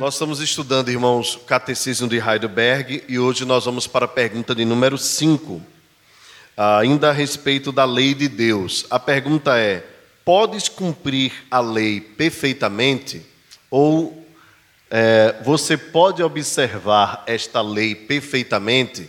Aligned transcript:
Nós 0.00 0.14
estamos 0.14 0.40
estudando, 0.40 0.88
irmãos, 0.88 1.34
o 1.34 1.40
Catecismo 1.40 2.08
de 2.08 2.16
Heidelberg 2.16 3.04
e 3.06 3.18
hoje 3.18 3.44
nós 3.44 3.66
vamos 3.66 3.86
para 3.86 4.06
a 4.06 4.08
pergunta 4.08 4.54
de 4.54 4.64
número 4.64 4.96
5, 4.96 5.60
ainda 6.56 7.10
a 7.10 7.12
respeito 7.12 7.70
da 7.70 7.84
lei 7.84 8.14
de 8.14 8.26
Deus. 8.26 8.86
A 8.88 8.98
pergunta 8.98 9.58
é: 9.58 9.84
podes 10.24 10.70
cumprir 10.70 11.44
a 11.50 11.60
lei 11.60 12.00
perfeitamente? 12.00 13.26
Ou 13.70 14.26
é, 14.90 15.34
você 15.44 15.76
pode 15.76 16.22
observar 16.22 17.22
esta 17.26 17.60
lei 17.60 17.94
perfeitamente? 17.94 19.06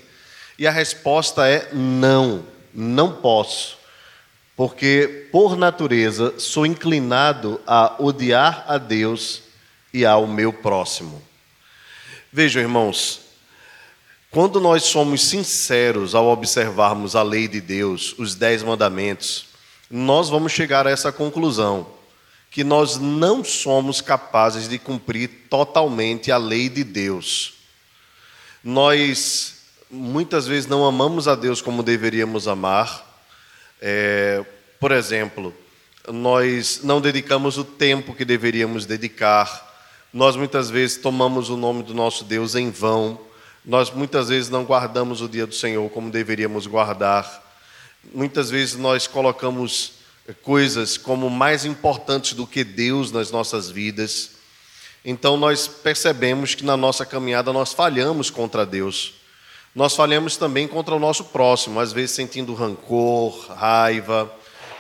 E 0.60 0.68
a 0.68 0.72
resposta 0.72 1.48
é 1.48 1.70
não, 1.72 2.44
não 2.74 3.14
posso. 3.14 3.78
Porque, 4.58 5.30
por 5.32 5.56
natureza, 5.56 6.38
sou 6.38 6.66
inclinado 6.66 7.62
a 7.66 7.96
odiar 7.98 8.66
a 8.68 8.78
Deus 8.78 9.51
e 9.94 10.06
ao 10.06 10.26
meu 10.28 10.54
próximo. 10.54 11.22
Vejam, 12.32 12.62
irmãos, 12.62 13.22
quando 14.30 14.62
nós 14.62 14.84
somos 14.84 15.28
sinceros 15.28 16.16
ao 16.16 16.28
observarmos 16.28 17.16
a 17.16 17.24
lei 17.24 17.48
de 17.48 17.60
Deus, 17.60 18.16
os 18.18 18.34
dez 18.34 18.64
mandamentos, 18.64 19.48
nós 19.90 20.30
vamos 20.30 20.54
chegar 20.54 20.88
a 20.88 20.92
essa 20.92 21.12
conclusão: 21.12 21.86
que 22.50 22.64
nós 22.64 22.98
não 22.98 23.44
somos 23.44 24.00
capazes 24.00 24.70
de 24.70 24.80
cumprir 24.80 25.30
totalmente 25.50 26.32
a 26.32 26.38
lei 26.38 26.70
de 26.70 26.84
Deus. 26.84 27.56
Nós 28.64 29.56
muitas 29.90 30.48
vezes 30.48 30.70
não 30.70 30.86
amamos 30.86 31.28
a 31.28 31.36
Deus 31.36 31.62
como 31.62 31.84
deveríamos 31.84 32.48
amar. 32.48 33.06
É, 33.82 34.46
por 34.80 34.94
exemplo, 34.94 35.54
nós 36.08 36.82
não 36.84 37.02
dedicamos 37.02 37.58
o 37.58 37.66
tempo 37.66 38.16
que 38.16 38.24
deveríamos 38.24 38.86
dedicar 38.86 39.71
nós 40.14 40.36
muitas 40.36 40.70
vezes 40.70 40.98
tomamos 40.98 41.50
o 41.50 41.56
nome 41.56 41.84
do 41.84 41.94
nosso 41.94 42.26
Deus 42.26 42.56
em 42.56 42.70
vão. 42.70 43.20
Nós 43.66 43.90
muitas 43.90 44.28
vezes 44.28 44.50
não 44.50 44.66
guardamos 44.66 45.22
o 45.22 45.30
dia 45.30 45.48
do 45.48 45.56
Senhor 45.56 45.90
como 45.90 46.12
deveríamos 46.12 46.68
guardar. 46.68 47.42
Muitas 48.14 48.50
vezes 48.50 48.76
nós 48.76 49.08
colocamos 49.08 49.94
coisas 50.42 50.98
como 50.98 51.30
mais 51.30 51.64
importantes 51.64 52.34
do 52.34 52.46
que 52.46 52.64
Deus 52.64 53.10
nas 53.10 53.32
nossas 53.32 53.70
vidas. 53.70 54.32
Então 55.06 55.38
nós 55.38 55.68
percebemos 55.68 56.56
que 56.56 56.66
na 56.66 56.76
nossa 56.76 57.06
caminhada 57.06 57.54
nós 57.54 57.72
falhamos 57.72 58.30
contra 58.30 58.66
Deus. 58.66 59.14
Nós 59.74 59.96
falhamos 59.96 60.36
também 60.36 60.68
contra 60.68 60.94
o 60.94 61.00
nosso 61.00 61.24
próximo, 61.26 61.80
às 61.80 61.94
vezes 61.94 62.12
sentindo 62.12 62.54
rancor, 62.54 63.48
raiva. 63.54 64.30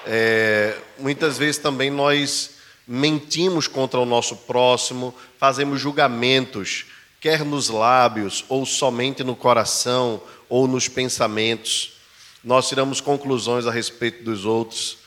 É, 0.06 0.78
muitas 1.00 1.38
vezes 1.38 1.58
também 1.58 1.90
nós 1.90 2.61
mentimos 2.92 3.70
contra 3.70 3.97
o 4.02 4.06
nosso 4.06 4.36
próximo, 4.36 5.16
fazemos 5.38 5.80
julgamentos, 5.80 6.88
quer 7.22 7.45
nos 7.45 7.70
lábios, 7.70 8.44
ou 8.50 8.66
somente 8.66 9.23
no 9.23 9.34
coração, 9.34 10.22
ou 10.50 10.67
nos 10.67 10.89
pensamentos. 10.89 11.94
Nós 12.44 12.67
tiramos 12.67 13.00
conclusões 13.00 13.66
a 13.66 13.72
respeito 13.72 14.25
dos 14.25 14.44
outros 14.44 14.97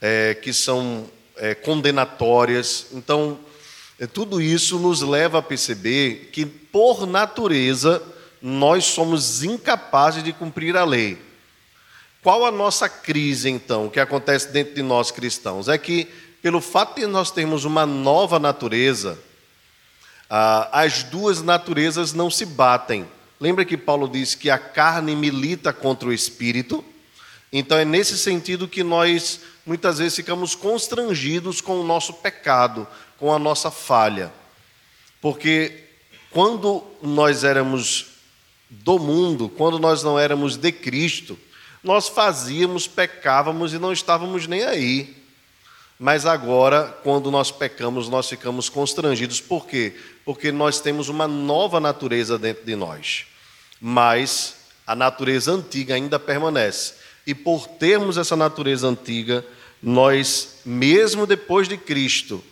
é, 0.00 0.32
que 0.34 0.50
são 0.50 1.10
é, 1.36 1.54
condenatórias. 1.54 2.86
Então, 2.92 3.38
é, 4.00 4.06
tudo 4.06 4.40
isso 4.40 4.78
nos 4.78 5.02
leva 5.02 5.40
a 5.40 5.42
perceber 5.42 6.30
que, 6.32 6.46
por 6.46 7.06
natureza, 7.06 8.02
nós 8.40 8.86
somos 8.86 9.42
incapazes 9.44 10.24
de 10.24 10.32
cumprir 10.32 10.74
a 10.74 10.84
lei. 10.84 11.18
Qual 12.22 12.46
a 12.46 12.50
nossa 12.50 12.88
crise, 12.88 13.50
então, 13.50 13.90
que 13.90 14.00
acontece 14.00 14.48
dentro 14.48 14.74
de 14.74 14.82
nós 14.82 15.10
cristãos? 15.10 15.68
É 15.68 15.76
que 15.76 16.08
pelo 16.42 16.60
fato 16.60 17.00
de 17.00 17.06
nós 17.06 17.30
termos 17.30 17.64
uma 17.64 17.84
nova 17.84 18.38
natureza, 18.38 19.18
as 20.72 21.02
duas 21.02 21.42
naturezas 21.42 22.12
não 22.12 22.30
se 22.30 22.44
batem. 22.44 23.06
Lembra 23.40 23.64
que 23.64 23.76
Paulo 23.76 24.08
diz 24.08 24.34
que 24.34 24.50
a 24.50 24.58
carne 24.58 25.14
milita 25.14 25.72
contra 25.72 26.08
o 26.08 26.12
espírito? 26.12 26.84
Então 27.52 27.78
é 27.78 27.84
nesse 27.84 28.18
sentido 28.18 28.66
que 28.66 28.82
nós 28.82 29.40
muitas 29.64 29.98
vezes 29.98 30.16
ficamos 30.16 30.54
constrangidos 30.54 31.60
com 31.60 31.80
o 31.80 31.84
nosso 31.84 32.12
pecado, 32.14 32.86
com 33.18 33.32
a 33.32 33.38
nossa 33.38 33.70
falha. 33.70 34.32
Porque 35.20 35.84
quando 36.30 36.84
nós 37.02 37.44
éramos 37.44 38.06
do 38.68 38.98
mundo, 38.98 39.48
quando 39.48 39.78
nós 39.78 40.02
não 40.02 40.18
éramos 40.18 40.56
de 40.56 40.72
Cristo, 40.72 41.38
nós 41.82 42.08
fazíamos, 42.08 42.86
pecávamos 42.86 43.72
e 43.72 43.78
não 43.78 43.92
estávamos 43.92 44.46
nem 44.46 44.64
aí. 44.64 45.16
Mas 45.98 46.26
agora, 46.26 46.94
quando 47.02 47.30
nós 47.30 47.50
pecamos, 47.50 48.08
nós 48.08 48.28
ficamos 48.28 48.68
constrangidos. 48.68 49.40
Por 49.40 49.66
quê? 49.66 49.94
Porque 50.24 50.52
nós 50.52 50.80
temos 50.80 51.08
uma 51.08 51.26
nova 51.26 51.80
natureza 51.80 52.38
dentro 52.38 52.64
de 52.64 52.76
nós. 52.76 53.24
Mas 53.80 54.56
a 54.86 54.94
natureza 54.94 55.52
antiga 55.52 55.94
ainda 55.94 56.18
permanece. 56.18 56.94
E 57.26 57.34
por 57.34 57.66
termos 57.66 58.18
essa 58.18 58.36
natureza 58.36 58.86
antiga, 58.86 59.44
nós, 59.82 60.60
mesmo 60.64 61.26
depois 61.26 61.66
de 61.68 61.76
Cristo, 61.76 62.44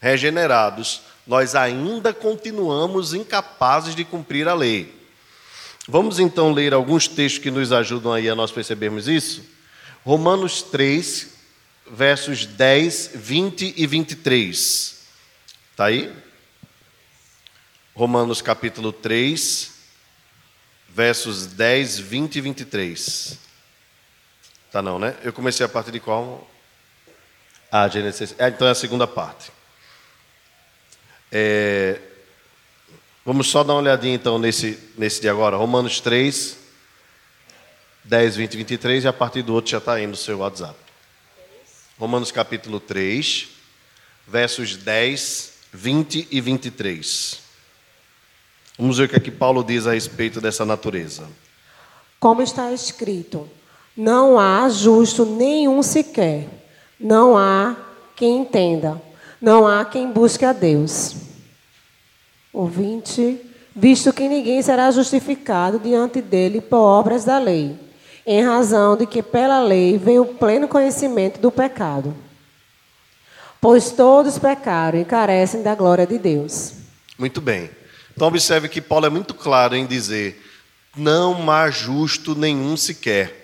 regenerados, 0.00 1.02
nós 1.26 1.54
ainda 1.54 2.12
continuamos 2.12 3.12
incapazes 3.12 3.94
de 3.94 4.04
cumprir 4.04 4.46
a 4.46 4.54
lei. 4.54 4.94
Vamos 5.88 6.18
então 6.18 6.52
ler 6.52 6.72
alguns 6.72 7.08
textos 7.08 7.42
que 7.42 7.50
nos 7.50 7.72
ajudam 7.72 8.12
aí 8.12 8.28
a 8.28 8.34
nós 8.34 8.52
percebermos 8.52 9.08
isso? 9.08 9.42
Romanos 10.04 10.62
3, 10.62 11.33
versos 11.90 12.46
10, 12.46 13.10
20 13.14 13.74
e 13.76 13.86
23. 13.86 15.06
Está 15.70 15.86
aí? 15.86 16.12
Romanos 17.94 18.42
capítulo 18.42 18.92
3, 18.92 19.72
versos 20.88 21.46
10, 21.46 21.98
20 21.98 22.36
e 22.36 22.40
23. 22.40 23.38
Tá 24.72 24.82
não, 24.82 24.98
né? 24.98 25.16
Eu 25.22 25.32
comecei 25.32 25.64
a 25.64 25.68
partir 25.68 25.92
de 25.92 26.00
qual? 26.00 26.50
Ah, 27.70 27.88
Gênesis. 27.88 28.34
É, 28.38 28.48
então 28.48 28.66
é 28.66 28.70
a 28.70 28.74
segunda 28.74 29.06
parte. 29.06 29.52
É... 31.30 32.00
Vamos 33.24 33.48
só 33.48 33.64
dar 33.64 33.72
uma 33.72 33.80
olhadinha 33.80 34.14
então 34.14 34.38
nesse, 34.38 34.78
nesse 34.98 35.20
de 35.20 35.28
agora. 35.28 35.56
Romanos 35.56 36.00
3, 36.00 36.58
10, 38.04 38.36
20 38.36 38.54
e 38.54 38.56
23, 38.58 39.04
e 39.04 39.08
a 39.08 39.12
partir 39.12 39.42
do 39.42 39.54
outro 39.54 39.70
já 39.70 39.78
está 39.78 39.94
aí 39.94 40.06
no 40.06 40.16
seu 40.16 40.38
WhatsApp. 40.38 40.83
Romanos 41.96 42.32
capítulo 42.32 42.80
3, 42.80 43.48
versos 44.26 44.76
10, 44.76 45.52
20 45.72 46.26
e 46.28 46.40
23. 46.40 47.40
Vamos 48.76 48.98
ver 48.98 49.04
o 49.04 49.08
que 49.08 49.30
é 49.30 49.32
Paulo 49.32 49.62
diz 49.62 49.86
a 49.86 49.92
respeito 49.92 50.40
dessa 50.40 50.64
natureza. 50.64 51.28
Como 52.18 52.42
está 52.42 52.72
escrito: 52.72 53.48
Não 53.96 54.40
há 54.40 54.68
justo 54.68 55.24
nenhum 55.24 55.84
sequer, 55.84 56.48
não 56.98 57.38
há 57.38 57.76
quem 58.16 58.38
entenda, 58.38 59.00
não 59.40 59.64
há 59.64 59.84
quem 59.84 60.10
busque 60.10 60.44
a 60.44 60.52
Deus. 60.52 61.14
Ouvinte, 62.52 63.40
visto 63.74 64.12
que 64.12 64.28
ninguém 64.28 64.60
será 64.62 64.90
justificado 64.90 65.78
diante 65.78 66.20
dele 66.20 66.60
por 66.60 66.78
obras 66.78 67.24
da 67.24 67.38
lei 67.38 67.83
em 68.26 68.42
razão 68.42 68.96
de 68.96 69.06
que 69.06 69.22
pela 69.22 69.62
lei 69.62 69.98
veio 69.98 70.22
o 70.22 70.34
pleno 70.34 70.66
conhecimento 70.66 71.40
do 71.40 71.50
pecado. 71.50 72.14
Pois 73.60 73.90
todos 73.90 74.38
pecaram 74.38 75.00
e 75.00 75.04
carecem 75.04 75.62
da 75.62 75.74
glória 75.74 76.06
de 76.06 76.18
Deus. 76.18 76.72
Muito 77.18 77.40
bem. 77.40 77.70
Então 78.14 78.28
observe 78.28 78.68
que 78.68 78.80
Paulo 78.80 79.06
é 79.06 79.10
muito 79.10 79.34
claro 79.34 79.74
em 79.74 79.86
dizer: 79.86 80.42
não 80.96 81.50
há 81.50 81.70
justo 81.70 82.34
nenhum 82.34 82.76
sequer. 82.76 83.42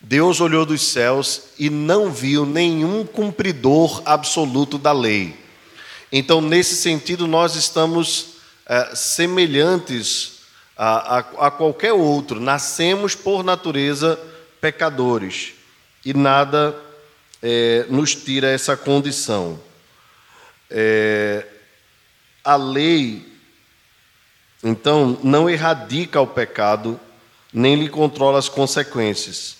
Deus 0.00 0.40
olhou 0.40 0.64
dos 0.64 0.86
céus 0.86 1.42
e 1.58 1.68
não 1.68 2.10
viu 2.10 2.46
nenhum 2.46 3.04
cumpridor 3.04 4.00
absoluto 4.04 4.78
da 4.78 4.92
lei. 4.92 5.36
Então, 6.10 6.40
nesse 6.40 6.76
sentido, 6.76 7.26
nós 7.26 7.56
estamos 7.56 8.36
é, 8.64 8.94
semelhantes 8.94 10.37
a, 10.78 11.18
a, 11.18 11.48
a 11.48 11.50
qualquer 11.50 11.92
outro. 11.92 12.40
Nascemos 12.40 13.16
por 13.16 13.42
natureza 13.42 14.18
pecadores 14.60 15.54
e 16.04 16.14
nada 16.14 16.74
é, 17.42 17.84
nos 17.90 18.14
tira 18.14 18.48
essa 18.48 18.76
condição. 18.76 19.60
É, 20.70 21.44
a 22.44 22.54
lei, 22.54 23.26
então, 24.62 25.18
não 25.24 25.50
erradica 25.50 26.20
o 26.20 26.26
pecado, 26.26 26.98
nem 27.52 27.74
lhe 27.74 27.88
controla 27.88 28.38
as 28.38 28.48
consequências. 28.48 29.58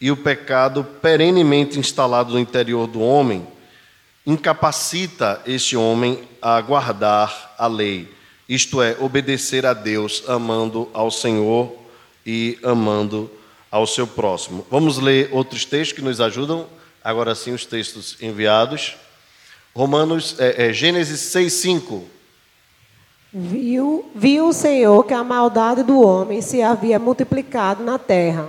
E 0.00 0.10
o 0.10 0.16
pecado, 0.16 0.84
perenemente 0.84 1.78
instalado 1.78 2.32
no 2.32 2.38
interior 2.38 2.86
do 2.86 3.00
homem, 3.00 3.46
incapacita 4.24 5.42
este 5.46 5.76
homem 5.76 6.28
a 6.40 6.60
guardar 6.60 7.54
a 7.58 7.66
lei 7.66 8.17
isto 8.48 8.80
é, 8.80 8.96
obedecer 8.98 9.66
a 9.66 9.74
Deus, 9.74 10.24
amando 10.26 10.88
ao 10.94 11.10
Senhor 11.10 11.72
e 12.24 12.58
amando 12.62 13.30
ao 13.70 13.86
seu 13.86 14.06
próximo. 14.06 14.66
Vamos 14.70 14.98
ler 14.98 15.28
outros 15.32 15.64
textos 15.64 15.96
que 15.96 16.02
nos 16.02 16.20
ajudam, 16.20 16.66
agora 17.04 17.34
sim, 17.34 17.52
os 17.52 17.66
textos 17.66 18.16
enviados. 18.20 18.96
Romanos, 19.74 20.36
é, 20.38 20.68
é, 20.68 20.72
Gênesis 20.72 21.20
6,5. 21.20 22.02
Viu, 23.32 24.10
viu 24.14 24.48
o 24.48 24.52
Senhor 24.54 25.04
que 25.04 25.12
a 25.12 25.22
maldade 25.22 25.82
do 25.82 26.00
homem 26.00 26.40
se 26.40 26.62
havia 26.62 26.98
multiplicado 26.98 27.84
na 27.84 27.98
terra 27.98 28.48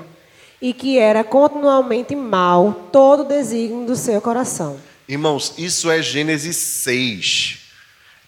e 0.61 0.73
que 0.73 0.97
era 0.97 1.23
continuamente 1.23 2.15
mal 2.15 2.87
todo 2.91 3.21
o 3.21 3.25
desígnio 3.25 3.85
do 3.85 3.95
seu 3.95 4.21
coração. 4.21 4.77
Irmãos, 5.07 5.53
isso 5.57 5.89
é 5.89 6.01
Gênesis 6.01 6.55
6. 6.55 7.58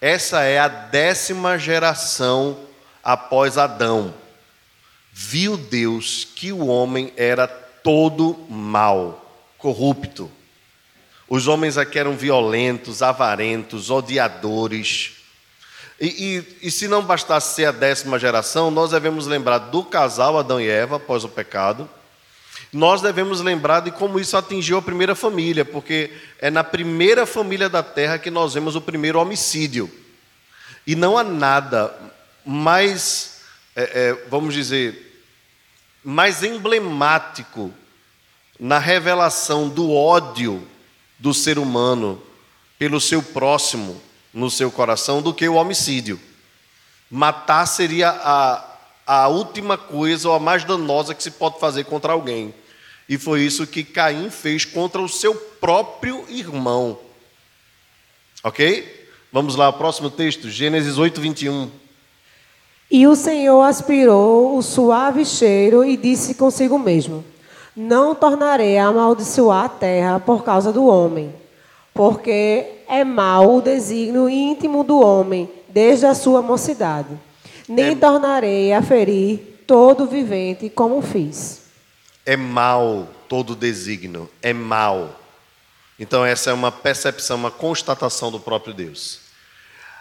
Essa 0.02 0.40
é 0.42 0.58
a 0.58 0.66
décima 0.66 1.56
geração 1.56 2.58
após 3.04 3.56
Adão. 3.56 4.12
Viu 5.12 5.56
Deus 5.56 6.26
que 6.34 6.50
o 6.50 6.66
homem 6.66 7.12
era 7.16 7.46
todo 7.46 8.36
mal, 8.50 9.24
corrupto. 9.56 10.28
Os 11.28 11.46
homens 11.46 11.78
aqui 11.78 12.00
eram 12.00 12.16
violentos, 12.16 13.00
avarentos, 13.00 13.90
odiadores. 13.90 15.18
E, 16.00 16.06
e, 16.60 16.66
e, 16.66 16.70
se 16.72 16.88
não 16.88 17.04
bastasse 17.04 17.54
ser 17.54 17.66
a 17.66 17.72
décima 17.72 18.18
geração, 18.18 18.72
nós 18.72 18.90
devemos 18.90 19.28
lembrar 19.28 19.58
do 19.58 19.84
casal 19.84 20.36
Adão 20.36 20.60
e 20.60 20.68
Eva 20.68 20.96
após 20.96 21.22
o 21.22 21.28
pecado. 21.28 21.88
Nós 22.72 23.02
devemos 23.02 23.40
lembrar 23.40 23.80
de 23.80 23.90
como 23.90 24.18
isso 24.18 24.36
atingiu 24.36 24.78
a 24.78 24.82
primeira 24.82 25.14
família, 25.14 25.64
porque 25.64 26.10
é 26.38 26.50
na 26.50 26.64
primeira 26.64 27.26
família 27.26 27.68
da 27.68 27.82
terra 27.82 28.18
que 28.18 28.30
nós 28.30 28.54
vemos 28.54 28.74
o 28.74 28.80
primeiro 28.80 29.20
homicídio. 29.20 29.90
E 30.86 30.96
não 30.96 31.18
há 31.18 31.22
nada 31.22 31.94
mais, 32.44 33.42
é, 33.76 33.82
é, 33.82 34.28
vamos 34.28 34.54
dizer, 34.54 35.22
mais 36.02 36.42
emblemático 36.42 37.72
na 38.58 38.78
revelação 38.78 39.68
do 39.68 39.92
ódio 39.92 40.66
do 41.18 41.34
ser 41.34 41.58
humano 41.58 42.22
pelo 42.78 43.00
seu 43.00 43.22
próximo 43.22 44.00
no 44.32 44.50
seu 44.50 44.70
coração 44.70 45.20
do 45.20 45.34
que 45.34 45.48
o 45.48 45.54
homicídio. 45.54 46.18
Matar 47.10 47.66
seria 47.66 48.08
a, 48.08 48.64
a 49.06 49.28
última 49.28 49.76
coisa 49.76 50.28
ou 50.28 50.34
a 50.34 50.40
mais 50.40 50.64
danosa 50.64 51.14
que 51.14 51.22
se 51.22 51.32
pode 51.32 51.60
fazer 51.60 51.84
contra 51.84 52.12
alguém. 52.12 52.54
E 53.08 53.18
foi 53.18 53.42
isso 53.42 53.66
que 53.66 53.84
Caim 53.84 54.30
fez 54.30 54.64
contra 54.64 55.00
o 55.00 55.08
seu 55.08 55.34
próprio 55.34 56.24
irmão. 56.28 56.98
Ok? 58.44 59.06
Vamos 59.32 59.56
lá, 59.56 59.72
próximo 59.72 60.10
texto, 60.10 60.50
Gênesis 60.50 60.98
8, 60.98 61.20
21. 61.20 61.70
E 62.90 63.06
o 63.06 63.16
Senhor 63.16 63.62
aspirou 63.62 64.56
o 64.56 64.62
suave 64.62 65.24
cheiro 65.24 65.82
e 65.82 65.96
disse 65.96 66.34
consigo 66.34 66.78
mesmo: 66.78 67.24
não 67.74 68.14
tornarei 68.14 68.76
a 68.76 68.88
amaldiçoar 68.88 69.64
a 69.64 69.68
terra 69.68 70.20
por 70.20 70.44
causa 70.44 70.70
do 70.70 70.84
homem, 70.84 71.34
porque 71.94 72.66
é 72.86 73.02
mau 73.02 73.56
o 73.56 73.62
desígnio 73.62 74.28
íntimo 74.28 74.84
do 74.84 75.00
homem 75.00 75.48
desde 75.70 76.04
a 76.04 76.14
sua 76.14 76.42
mocidade. 76.42 77.08
Nem 77.66 77.92
é... 77.92 77.94
tornarei 77.94 78.74
a 78.74 78.82
ferir 78.82 79.38
todo 79.66 80.06
vivente 80.06 80.68
como 80.68 81.00
fiz. 81.00 81.61
É 82.24 82.36
mau 82.36 83.08
todo 83.28 83.56
desígnio, 83.56 84.30
é 84.40 84.52
mau. 84.52 85.18
Então 85.98 86.24
essa 86.24 86.50
é 86.50 86.52
uma 86.52 86.70
percepção, 86.70 87.36
uma 87.36 87.50
constatação 87.50 88.30
do 88.30 88.40
próprio 88.40 88.74
Deus. 88.74 89.20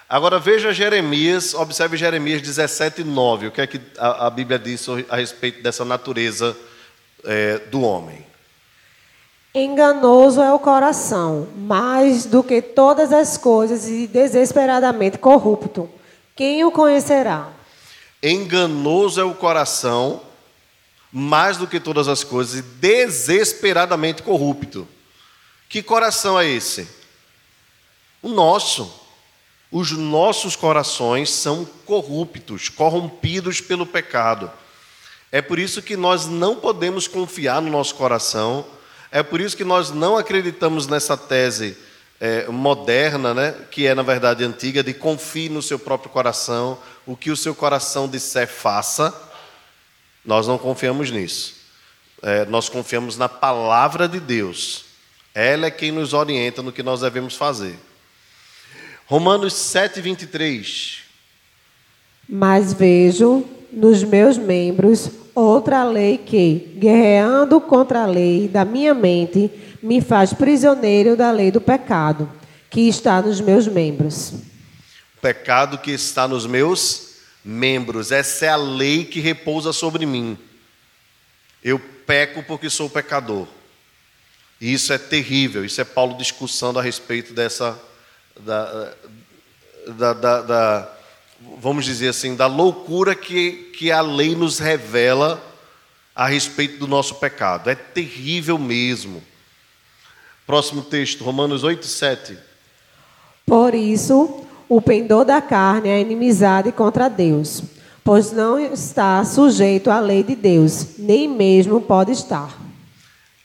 Agora 0.10 0.40
veja 0.40 0.74
Jeremias, 0.74 1.54
observe 1.54 1.96
Jeremias 1.96 2.42
17, 2.42 3.04
9. 3.04 3.48
O 3.48 3.52
que 3.52 3.62
é 3.62 3.68
que 3.68 3.80
a, 3.98 4.28
a 4.28 4.30
Bíblia 4.30 4.60
diz 4.60 4.86
a 5.10 5.16
respeito 5.16 5.64
dessa 5.64 5.86
natureza 5.86 6.56
é, 7.24 7.60
do 7.60 7.82
homem. 7.82 8.26
Enganoso 9.54 10.42
é 10.42 10.54
o 10.54 10.60
coração, 10.60 11.48
mais 11.58 12.26
do 12.26 12.42
que 12.42 12.62
todas 12.62 13.12
as 13.12 13.38
coisas, 13.38 13.88
e 13.88 14.08
desesperadamente 14.08 15.18
corrupto. 15.18 15.90
Quem 16.36 16.64
o 16.64 16.72
conhecerá? 16.72 17.50
Enganoso 18.24 19.20
é 19.20 19.24
o 19.24 19.34
coração, 19.34 20.22
mais 21.12 21.58
do 21.58 21.68
que 21.68 21.80
todas 21.80 22.08
as 22.08 22.24
coisas, 22.24 22.60
e 22.60 22.62
desesperadamente 22.62 24.24
corrupto. 24.24 24.88
Que 25.68 25.84
coração 25.84 26.40
é 26.40 26.48
esse? 26.48 26.88
O 28.22 28.30
nosso. 28.30 29.00
Os 29.72 29.92
nossos 29.92 30.56
corações 30.56 31.30
são 31.30 31.66
corruptos, 31.86 32.68
corrompidos 32.68 33.62
pelo 33.62 33.86
pecado. 33.86 34.52
É 35.32 35.42
por 35.42 35.58
isso 35.58 35.82
que 35.82 35.96
nós 35.96 36.28
não 36.28 36.58
podemos 36.58 37.08
confiar 37.08 37.62
no 37.62 37.70
nosso 37.70 37.96
coração, 37.96 38.66
é 39.10 39.24
por 39.24 39.40
isso 39.40 39.56
que 39.56 39.64
nós 39.64 39.90
não 39.90 40.18
acreditamos 40.18 40.88
nessa 40.88 41.16
tese 41.16 41.78
é, 42.20 42.48
moderna, 42.48 43.34
né, 43.34 43.56
que 43.72 43.88
é 43.88 43.96
na 43.96 44.04
verdade 44.04 44.44
antiga, 44.44 44.84
de 44.84 44.94
confie 44.94 45.48
no 45.48 45.62
seu 45.62 45.80
próprio 45.80 46.12
coração, 46.12 46.78
o 47.06 47.16
que 47.16 47.32
o 47.32 47.38
seu 47.38 47.56
coração 47.56 48.10
disser, 48.10 48.48
faça. 48.48 49.31
Nós 50.26 50.48
não 50.48 50.58
confiamos 50.58 51.10
nisso. 51.10 51.56
É, 52.22 52.46
nós 52.46 52.70
confiamos 52.70 53.18
na 53.18 53.28
palavra 53.28 54.08
de 54.08 54.20
Deus. 54.20 54.86
Ela 55.34 55.68
é 55.68 55.72
quem 55.72 55.92
nos 55.92 56.14
orienta 56.14 56.62
no 56.62 56.72
que 56.72 56.84
nós 56.84 57.02
devemos 57.02 57.36
fazer. 57.36 57.76
Romanos 59.06 59.54
7, 59.54 60.00
23. 60.02 61.00
Mas 62.30 62.74
vejo 62.74 63.46
nos 63.72 64.04
meus 64.04 64.38
membros 64.38 65.10
outra 65.34 65.84
lei 65.84 66.18
que, 66.18 66.76
guerreando 66.78 67.60
contra 67.60 68.04
a 68.04 68.06
lei 68.06 68.48
da 68.48 68.64
minha 68.64 68.94
mente, 68.94 69.50
me 69.82 70.02
faz 70.02 70.34
prisioneiro 70.34 71.16
da 71.16 71.32
lei 71.32 71.52
do 71.52 71.60
pecado, 71.60 72.30
que 72.70 72.88
está 72.88 73.22
nos 73.22 73.42
meus 73.42 73.68
membros. 73.68 74.34
O 75.18 75.22
pecado 75.22 75.78
que 75.78 75.92
está 75.92 76.28
nos 76.28 76.46
meus 76.46 77.11
membros, 77.44 78.12
essa 78.12 78.46
é 78.46 78.50
a 78.50 78.56
lei 78.56 79.06
que 79.06 79.20
repousa 79.20 79.74
sobre 79.74 80.06
mim. 80.06 80.38
Eu 81.64 81.80
peco 81.80 82.44
porque 82.44 82.70
sou 82.70 82.90
pecador. 82.90 83.48
E 84.60 84.74
isso 84.74 84.94
é 84.94 84.98
terrível, 84.98 85.66
isso 85.66 85.82
é 85.82 85.84
Paulo 85.84 86.18
discussando 86.18 86.78
a 86.78 86.82
respeito 86.82 87.34
dessa. 87.34 87.80
da, 88.40 88.94
da, 89.88 90.14
da, 90.14 90.42
da 90.42 90.98
vamos 91.60 91.86
dizer 91.86 92.10
assim, 92.10 92.36
da 92.36 92.46
loucura 92.46 93.16
que, 93.16 93.72
que 93.76 93.92
a 93.92 94.02
lei 94.02 94.36
nos 94.36 94.60
revela 94.60 95.42
a 96.16 96.28
respeito 96.28 96.78
do 96.78 96.88
nosso 96.88 97.16
pecado. 97.16 97.70
É 97.70 97.76
terrível 97.76 98.58
mesmo. 98.58 99.24
Próximo 100.46 100.84
texto, 100.84 101.24
Romanos 101.24 101.64
8, 101.64 101.86
7. 101.86 102.38
Por 103.46 103.74
isso, 103.74 104.46
o 104.74 104.82
pendor 104.82 105.26
da 105.26 105.42
carne 105.42 105.90
é 105.90 106.00
inimizade 106.00 106.72
contra 106.72 107.10
Deus, 107.10 107.62
pois 108.06 108.32
não 108.32 108.58
está 108.58 109.24
sujeito 109.26 109.92
à 109.92 110.00
lei 110.00 110.24
de 110.24 110.34
Deus, 110.34 110.98
nem 110.98 111.28
mesmo 111.28 111.82
pode 111.82 112.14
estar. 112.14 112.58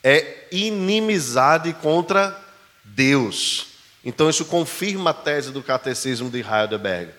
É 0.04 0.47
inimizade 0.52 1.73
contra 1.83 2.38
Deus. 2.85 3.66
Então, 4.04 4.30
isso 4.30 4.45
confirma 4.45 5.11
a 5.11 5.14
tese 5.14 5.50
do 5.50 5.64
catecismo 5.64 6.30
de 6.30 6.38
Heidelberg 6.38 7.11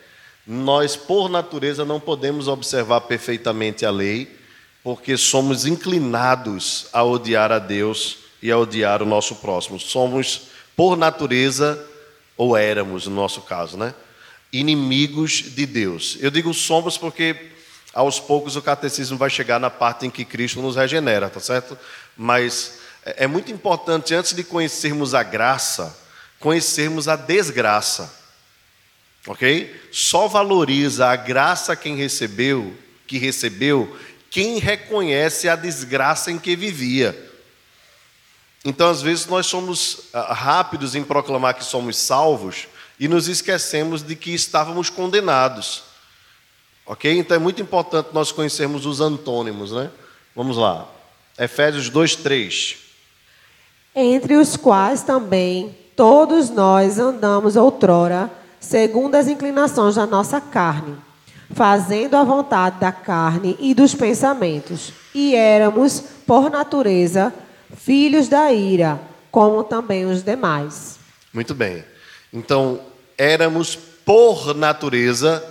nós, 0.47 0.95
por 0.95 1.27
natureza, 1.27 1.83
não 1.83 1.99
podemos 1.99 2.47
observar 2.47 3.01
perfeitamente 3.01 3.85
a 3.85 3.91
lei, 3.91 4.33
porque 4.81 5.17
somos 5.17 5.65
inclinados 5.65 6.87
a 6.93 7.03
odiar 7.03 7.51
a 7.51 7.59
Deus 7.59 8.19
e 8.41 8.49
a 8.49 8.57
odiar 8.57 9.03
o 9.03 9.05
nosso 9.05 9.35
próximo. 9.35 9.77
Somos, 9.77 10.43
por 10.73 10.95
natureza, 10.95 11.85
ou 12.37 12.55
éramos, 12.55 13.07
no 13.07 13.15
nosso 13.15 13.41
caso, 13.41 13.75
né? 13.75 13.93
Inimigos 14.53 15.31
de 15.31 15.65
Deus. 15.65 16.17
Eu 16.21 16.31
digo 16.31 16.53
somos 16.53 16.97
porque 16.97 17.35
aos 17.93 18.19
poucos 18.19 18.55
o 18.55 18.61
catecismo 18.61 19.17
vai 19.17 19.29
chegar 19.29 19.59
na 19.59 19.69
parte 19.69 20.05
em 20.05 20.09
que 20.09 20.23
Cristo 20.23 20.61
nos 20.61 20.75
regenera, 20.75 21.29
tá 21.29 21.39
certo? 21.39 21.77
Mas 22.15 22.79
é, 23.05 23.23
é 23.23 23.27
muito 23.27 23.51
importante, 23.51 24.13
antes 24.13 24.33
de 24.33 24.43
conhecermos 24.43 25.13
a 25.13 25.23
graça, 25.23 25.97
conhecermos 26.39 27.07
a 27.07 27.15
desgraça 27.15 28.17
ok? 29.27 29.75
Só 29.91 30.27
valoriza 30.27 31.07
a 31.07 31.15
graça 31.15 31.75
quem 31.75 31.95
recebeu, 31.95 32.73
que 33.05 33.17
recebeu, 33.17 33.95
quem 34.31 34.57
reconhece 34.57 35.47
a 35.49 35.55
desgraça 35.55 36.31
em 36.31 36.39
que 36.39 36.55
vivia. 36.55 37.26
Então, 38.67 38.89
às 38.89 39.01
vezes, 39.01 39.25
nós 39.27 39.45
somos 39.45 40.09
ah, 40.11 40.33
rápidos 40.33 40.93
em 40.93 41.01
proclamar 41.01 41.53
que 41.53 41.63
somos 41.63 41.95
salvos 41.95 42.67
e 42.99 43.07
nos 43.07 43.29
esquecemos 43.29 44.03
de 44.03 44.13
que 44.13 44.31
estávamos 44.33 44.89
condenados. 44.89 45.83
Ok? 46.85 47.17
Então 47.17 47.37
é 47.37 47.39
muito 47.39 47.61
importante 47.61 48.09
nós 48.11 48.33
conhecermos 48.33 48.85
os 48.85 48.99
antônimos, 48.99 49.71
né? 49.71 49.89
Vamos 50.35 50.57
lá. 50.57 50.85
Efésios 51.39 51.89
2, 51.89 52.17
3. 52.17 52.75
Entre 53.95 54.35
os 54.35 54.57
quais 54.57 55.01
também 55.01 55.73
todos 55.95 56.49
nós 56.49 56.99
andamos 56.99 57.55
outrora 57.55 58.29
segundo 58.59 59.15
as 59.15 59.29
inclinações 59.29 59.95
da 59.95 60.05
nossa 60.05 60.41
carne, 60.41 60.97
fazendo 61.51 62.15
a 62.15 62.23
vontade 62.25 62.81
da 62.81 62.91
carne 62.91 63.55
e 63.61 63.73
dos 63.73 63.95
pensamentos. 63.95 64.91
E 65.15 65.35
éramos, 65.35 66.03
por 66.25 66.49
natureza, 66.49 67.33
filhos 67.75 68.27
da 68.27 68.51
ira, 68.51 68.99
como 69.31 69.63
também 69.63 70.05
os 70.05 70.23
demais. 70.23 70.99
Muito 71.33 71.53
bem. 71.53 71.83
Então, 72.31 72.81
éramos, 73.17 73.75
por 73.75 74.55
natureza, 74.55 75.43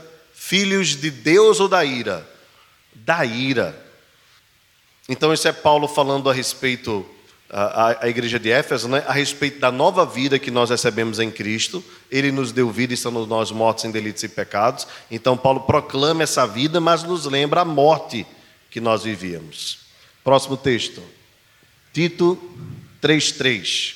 Filhos 0.49 0.91
de 0.91 1.11
Deus 1.11 1.59
ou 1.59 1.67
da 1.67 1.85
ira? 1.85 2.25
Da 2.95 3.25
ira. 3.25 3.77
Então, 5.09 5.35
isso 5.35 5.49
é 5.49 5.53
Paulo 5.53 5.89
falando 5.89 6.31
a 6.31 6.33
respeito, 6.33 7.05
a, 7.51 8.05
a, 8.05 8.09
igreja 8.09 8.39
de 8.39 8.53
Éfeso, 8.53 8.87
né? 8.87 9.03
a 9.09 9.13
respeito 9.13 9.59
da 9.59 9.73
nova 9.73 10.07
vida 10.07 10.39
que 10.39 10.53
nós 10.53 10.71
recebemos 10.71 11.19
em 11.19 11.33
Cristo. 11.33 11.83
Ele 12.09 12.31
nos 12.31 12.53
deu 12.53 12.71
vida 12.71 12.93
e 12.93 12.95
estamos 12.95 13.27
nós 13.27 13.51
mortos 13.51 13.87
em 13.87 13.91
delitos 13.91 14.23
e 14.23 14.29
pecados. 14.29 14.87
Então, 15.11 15.37
Paulo 15.37 15.63
proclama 15.63 16.23
essa 16.23 16.47
vida, 16.47 16.81
mas 16.81 17.03
nos 17.03 17.25
lembra 17.25 17.63
a 17.63 17.65
morte 17.65 18.25
que 18.71 18.81
nós 18.81 19.03
vivíamos. 19.03 19.81
Próximo 20.23 20.57
texto. 20.57 21.03
Tito 21.97 22.39
3,3. 23.01 23.95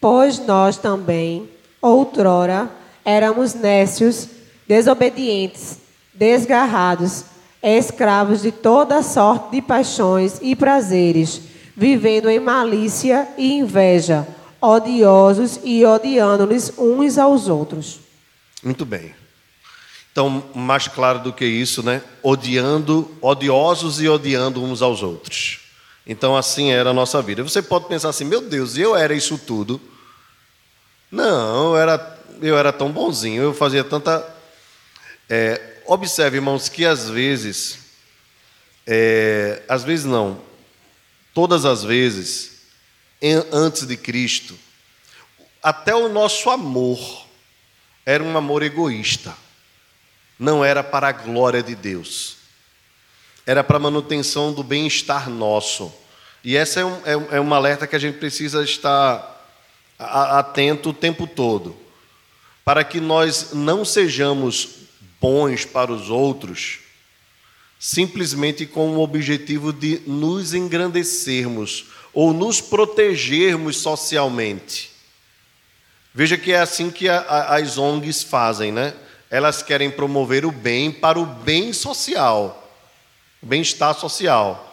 Pois 0.00 0.44
nós 0.44 0.76
também, 0.78 1.48
outrora, 1.80 2.68
éramos 3.04 3.54
nécios, 3.54 4.26
desobedientes, 4.66 5.78
desgarrados, 6.12 7.26
escravos 7.62 8.42
de 8.42 8.50
toda 8.50 9.00
sorte 9.04 9.52
de 9.52 9.62
paixões 9.62 10.40
e 10.42 10.56
prazeres, 10.56 11.40
vivendo 11.76 12.28
em 12.28 12.40
malícia 12.40 13.28
e 13.38 13.52
inveja, 13.52 14.26
odiosos 14.60 15.60
e 15.62 15.86
odiando-lhes 15.86 16.76
uns 16.76 17.16
aos 17.16 17.46
outros. 17.46 18.00
Muito 18.60 18.84
bem. 18.84 19.14
Então, 20.10 20.42
mais 20.52 20.88
claro 20.88 21.20
do 21.20 21.32
que 21.32 21.44
isso, 21.44 21.80
né? 21.80 22.02
Odiando, 22.24 23.08
odiosos 23.22 24.00
e 24.00 24.08
odiando 24.08 24.60
uns 24.60 24.82
aos 24.82 25.00
outros. 25.00 25.67
Então, 26.08 26.34
assim 26.34 26.72
era 26.72 26.88
a 26.88 26.94
nossa 26.94 27.20
vida. 27.20 27.42
Você 27.42 27.60
pode 27.60 27.86
pensar 27.86 28.08
assim: 28.08 28.24
meu 28.24 28.40
Deus, 28.40 28.78
eu 28.78 28.96
era 28.96 29.14
isso 29.14 29.36
tudo. 29.36 29.78
Não, 31.12 31.74
eu 31.74 31.76
era, 31.76 32.18
eu 32.40 32.56
era 32.56 32.72
tão 32.72 32.90
bonzinho, 32.90 33.42
eu 33.42 33.54
fazia 33.54 33.84
tanta. 33.84 34.26
É, 35.28 35.82
observe, 35.84 36.38
irmãos, 36.38 36.70
que 36.70 36.86
às 36.86 37.10
vezes, 37.10 37.78
é, 38.86 39.62
às 39.68 39.84
vezes 39.84 40.06
não, 40.06 40.40
todas 41.34 41.66
as 41.66 41.84
vezes, 41.84 42.62
em, 43.20 43.44
antes 43.52 43.86
de 43.86 43.96
Cristo, 43.96 44.58
até 45.62 45.94
o 45.94 46.08
nosso 46.08 46.48
amor 46.48 47.26
era 48.06 48.24
um 48.24 48.36
amor 48.38 48.62
egoísta, 48.62 49.36
não 50.38 50.64
era 50.64 50.82
para 50.82 51.08
a 51.08 51.12
glória 51.12 51.62
de 51.62 51.74
Deus, 51.74 52.37
era 53.48 53.64
para 53.64 53.78
manutenção 53.78 54.52
do 54.52 54.62
bem-estar 54.62 55.30
nosso. 55.30 55.90
E 56.44 56.54
essa 56.54 56.80
é 56.80 56.84
um, 56.84 56.96
é, 56.96 57.36
é 57.36 57.40
um 57.40 57.54
alerta 57.54 57.86
que 57.86 57.96
a 57.96 57.98
gente 57.98 58.18
precisa 58.18 58.62
estar 58.62 59.42
atento 59.98 60.90
o 60.90 60.92
tempo 60.92 61.26
todo, 61.26 61.74
para 62.62 62.84
que 62.84 63.00
nós 63.00 63.54
não 63.54 63.86
sejamos 63.86 64.68
bons 65.18 65.64
para 65.64 65.90
os 65.90 66.10
outros, 66.10 66.80
simplesmente 67.78 68.66
com 68.66 68.90
o 68.90 69.00
objetivo 69.00 69.72
de 69.72 70.02
nos 70.06 70.52
engrandecermos 70.52 71.86
ou 72.12 72.34
nos 72.34 72.60
protegermos 72.60 73.78
socialmente. 73.78 74.90
Veja 76.12 76.36
que 76.36 76.52
é 76.52 76.60
assim 76.60 76.90
que 76.90 77.08
a, 77.08 77.16
a, 77.16 77.56
as 77.56 77.78
ONGs 77.78 78.24
fazem, 78.24 78.72
né? 78.72 78.92
Elas 79.30 79.62
querem 79.62 79.90
promover 79.90 80.44
o 80.44 80.52
bem 80.52 80.92
para 80.92 81.18
o 81.18 81.24
bem 81.24 81.72
social, 81.72 82.67
bem-estar 83.42 83.94
social. 83.94 84.64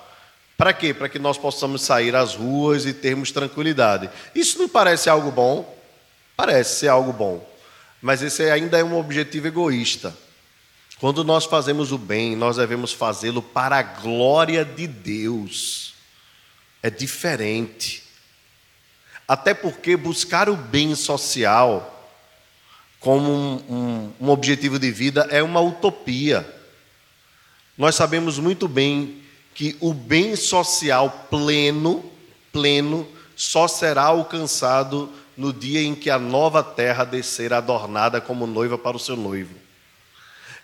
Para 0.58 0.74
quê? 0.74 0.94
Para 0.94 1.10
que 1.10 1.20
nós 1.20 1.38
possamos 1.38 1.82
sair 1.82 2.16
às 2.16 2.36
ruas 2.36 2.86
e 2.86 2.94
termos 2.94 3.32
tranquilidade. 3.32 4.10
Isso 4.34 4.58
não 4.58 4.70
parece 4.70 5.10
algo 5.10 5.32
bom? 5.32 5.78
Parece 6.36 6.80
ser 6.80 6.88
algo 6.88 7.12
bom. 7.12 7.48
Mas 8.02 8.22
esse 8.22 8.44
ainda 8.50 8.78
é 8.78 8.84
um 8.84 8.98
objetivo 8.98 9.48
egoísta. 9.48 10.16
Quando 11.00 11.24
nós 11.24 11.46
fazemos 11.46 11.92
o 11.92 11.98
bem, 11.98 12.36
nós 12.36 12.56
devemos 12.56 12.94
fazê-lo 12.94 13.42
para 13.42 13.78
a 13.78 13.84
glória 13.84 14.64
de 14.64 14.88
Deus. 14.88 15.94
É 16.82 16.90
diferente. 16.90 18.04
Até 19.28 19.54
porque 19.54 19.98
buscar 19.98 20.50
o 20.50 20.56
bem 20.56 20.96
social 20.96 21.92
como 23.00 23.30
um, 23.30 23.56
um, 23.70 24.14
um 24.22 24.30
objetivo 24.30 24.80
de 24.80 24.90
vida 24.90 25.28
é 25.30 25.44
uma 25.44 25.60
utopia. 25.60 26.55
Nós 27.78 27.96
sabemos 27.96 28.40
muito 28.40 28.68
bem 28.68 29.22
que 29.54 29.76
o 29.80 29.94
bem 29.94 30.36
social 30.36 31.28
pleno, 31.30 32.04
pleno, 32.52 33.08
só 33.36 33.68
será 33.68 34.04
alcançado 34.04 35.12
no 35.36 35.52
dia 35.52 35.82
em 35.82 35.94
que 35.94 36.10
a 36.10 36.18
nova 36.18 36.64
terra 36.64 37.04
descer 37.04 37.54
adornada 37.54 38.22
como 38.22 38.48
noiva 38.48 38.78
para 38.78 38.96
o 38.96 39.00
seu 39.00 39.18
noivo. 39.18 39.56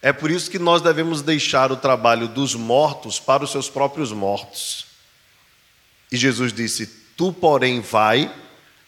É 0.01 0.11
por 0.11 0.31
isso 0.31 0.49
que 0.49 0.57
nós 0.57 0.81
devemos 0.81 1.21
deixar 1.21 1.71
o 1.71 1.77
trabalho 1.77 2.27
dos 2.27 2.55
mortos 2.55 3.19
para 3.19 3.43
os 3.43 3.51
seus 3.51 3.69
próprios 3.69 4.11
mortos. 4.11 4.87
E 6.11 6.17
Jesus 6.17 6.51
disse: 6.51 6.87
Tu, 7.15 7.31
porém, 7.31 7.81
vai 7.81 8.33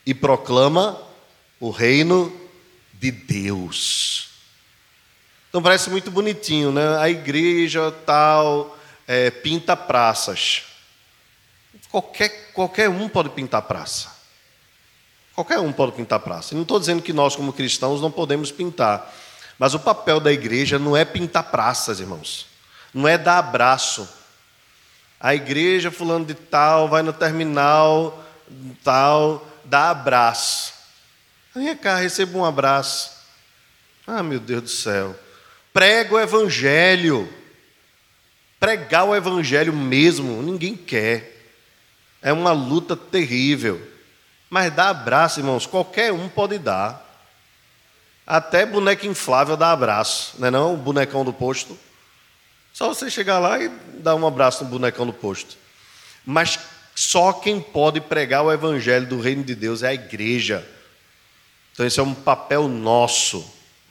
e 0.06 0.14
proclama 0.14 1.00
o 1.60 1.70
reino 1.70 2.34
de 2.94 3.12
Deus. 3.12 4.33
Então 5.54 5.62
parece 5.62 5.88
muito 5.92 6.10
bonitinho, 6.10 6.72
né? 6.72 6.98
A 6.98 7.08
igreja 7.12 7.92
tal, 8.08 8.76
é, 9.06 9.30
pinta 9.30 9.78
praças. 9.78 10.64
Qualquer, 11.92 12.52
qualquer 12.54 12.90
um 12.90 13.08
pode 13.08 13.30
pintar 13.30 13.62
praça. 13.62 14.10
Qualquer 15.36 15.60
um 15.60 15.72
pode 15.72 15.92
pintar 15.92 16.20
praça. 16.22 16.56
não 16.56 16.64
estou 16.64 16.80
dizendo 16.80 17.04
que 17.04 17.14
nós, 17.14 17.36
como 17.36 17.54
cristãos, 17.54 18.02
não 18.02 18.10
podemos 18.10 18.52
pintar. 18.52 19.14
Mas 19.60 19.76
o 19.76 19.80
papel 19.80 20.20
da 20.20 20.34
igreja 20.34 20.80
não 20.80 20.98
é 20.98 21.06
pintar 21.06 21.44
praças, 21.44 22.00
irmãos. 22.00 22.48
Não 22.92 23.08
é 23.08 23.16
dar 23.16 23.38
abraço. 23.38 24.10
A 25.20 25.36
igreja, 25.36 25.92
fulano 25.92 26.26
de 26.26 26.34
tal, 26.34 26.90
vai 26.90 27.04
no 27.04 27.14
terminal, 27.14 28.26
tal, 28.84 29.48
dá 29.64 29.92
abraço. 29.92 30.74
Vem 31.54 31.78
cá, 31.78 31.98
receba 31.98 32.40
um 32.40 32.44
abraço. 32.44 33.12
Ah, 34.08 34.24
meu 34.24 34.40
Deus 34.40 34.64
do 34.64 34.70
céu. 34.70 35.16
Prega 35.74 36.14
o 36.14 36.20
evangelho. 36.20 37.28
Pregar 38.60 39.06
o 39.06 39.16
evangelho 39.16 39.74
mesmo, 39.74 40.42
ninguém 40.42 40.78
quer. 40.78 41.42
É 42.22 42.32
uma 42.32 42.54
luta 42.54 42.96
terrível. 42.96 43.82
Mas 44.50 44.72
dar 44.72 44.90
abraço, 44.90 45.40
irmãos, 45.40 45.66
qualquer 45.66 46.14
um 46.14 46.30
pode 46.30 46.60
dar. 46.60 47.04
Até 48.26 48.66
boneco 48.66 49.06
inflável 49.06 49.58
dá 49.58 49.72
abraço, 49.72 50.36
não 50.40 50.48
é 50.48 50.52
não? 50.52 50.74
O 50.76 50.78
bonecão 50.78 51.26
do 51.26 51.34
posto. 51.34 51.78
Só 52.72 52.88
você 52.88 53.10
chegar 53.10 53.40
lá 53.40 53.60
e 53.62 53.68
dar 54.00 54.16
um 54.16 54.26
abraço 54.26 54.64
no 54.64 54.70
bonecão 54.70 55.06
do 55.06 55.12
posto. 55.12 55.58
Mas 56.26 56.58
só 56.96 57.34
quem 57.34 57.60
pode 57.60 58.00
pregar 58.00 58.44
o 58.44 58.52
evangelho 58.52 59.08
do 59.08 59.20
reino 59.20 59.44
de 59.44 59.56
Deus 59.56 59.84
é 59.84 59.90
a 59.90 59.94
igreja. 59.94 60.66
Então 61.74 61.86
esse 61.86 62.00
é 62.00 62.04
um 62.04 62.14
papel 62.14 62.68
nosso, 62.68 63.46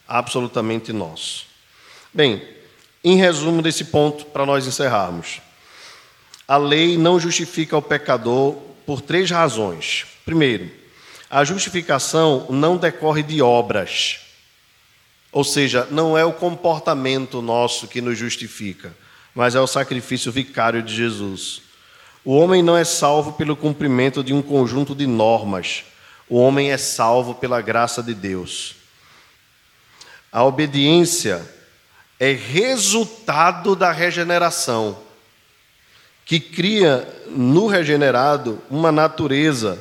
absolutamente 0.07 0.91
nosso. 0.91 1.52
Bem, 2.13 2.47
em 3.03 3.17
resumo 3.17 3.61
desse 3.61 3.85
ponto, 3.85 4.25
para 4.25 4.45
nós 4.45 4.67
encerrarmos. 4.67 5.41
A 6.47 6.57
lei 6.57 6.97
não 6.97 7.19
justifica 7.19 7.75
o 7.75 7.81
pecador 7.81 8.53
por 8.85 9.01
três 9.01 9.31
razões. 9.31 10.05
Primeiro, 10.23 10.69
a 11.29 11.43
justificação 11.43 12.45
não 12.49 12.77
decorre 12.77 13.23
de 13.23 13.41
obras. 13.41 14.19
Ou 15.31 15.43
seja, 15.43 15.87
não 15.89 16.15
é 16.15 16.23
o 16.23 16.31
comportamento 16.31 17.41
nosso 17.41 17.87
que 17.87 17.99
nos 17.99 18.17
justifica, 18.17 18.95
mas 19.33 19.55
é 19.55 19.59
o 19.59 19.65
sacrifício 19.65 20.31
vicário 20.31 20.83
de 20.83 20.95
Jesus. 20.95 21.63
O 22.23 22.37
homem 22.37 22.61
não 22.61 22.77
é 22.77 22.83
salvo 22.83 23.33
pelo 23.33 23.55
cumprimento 23.55 24.23
de 24.23 24.31
um 24.31 24.41
conjunto 24.43 24.93
de 24.93 25.07
normas. 25.07 25.83
O 26.29 26.37
homem 26.37 26.71
é 26.71 26.77
salvo 26.77 27.33
pela 27.33 27.59
graça 27.59 28.03
de 28.03 28.13
Deus. 28.13 28.75
A 30.31 30.43
obediência 30.43 31.43
é 32.23 32.31
resultado 32.31 33.75
da 33.75 33.91
regeneração, 33.91 34.97
que 36.23 36.39
cria 36.39 37.05
no 37.27 37.67
regenerado 37.67 38.61
uma 38.69 38.93
natureza 38.93 39.77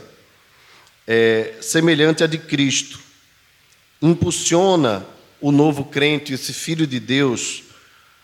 é, 1.06 1.54
semelhante 1.60 2.24
à 2.24 2.26
de 2.26 2.38
Cristo, 2.38 2.98
impulsiona 4.02 5.06
o 5.40 5.52
novo 5.52 5.84
crente, 5.84 6.32
esse 6.32 6.52
filho 6.52 6.84
de 6.84 6.98
Deus, 6.98 7.62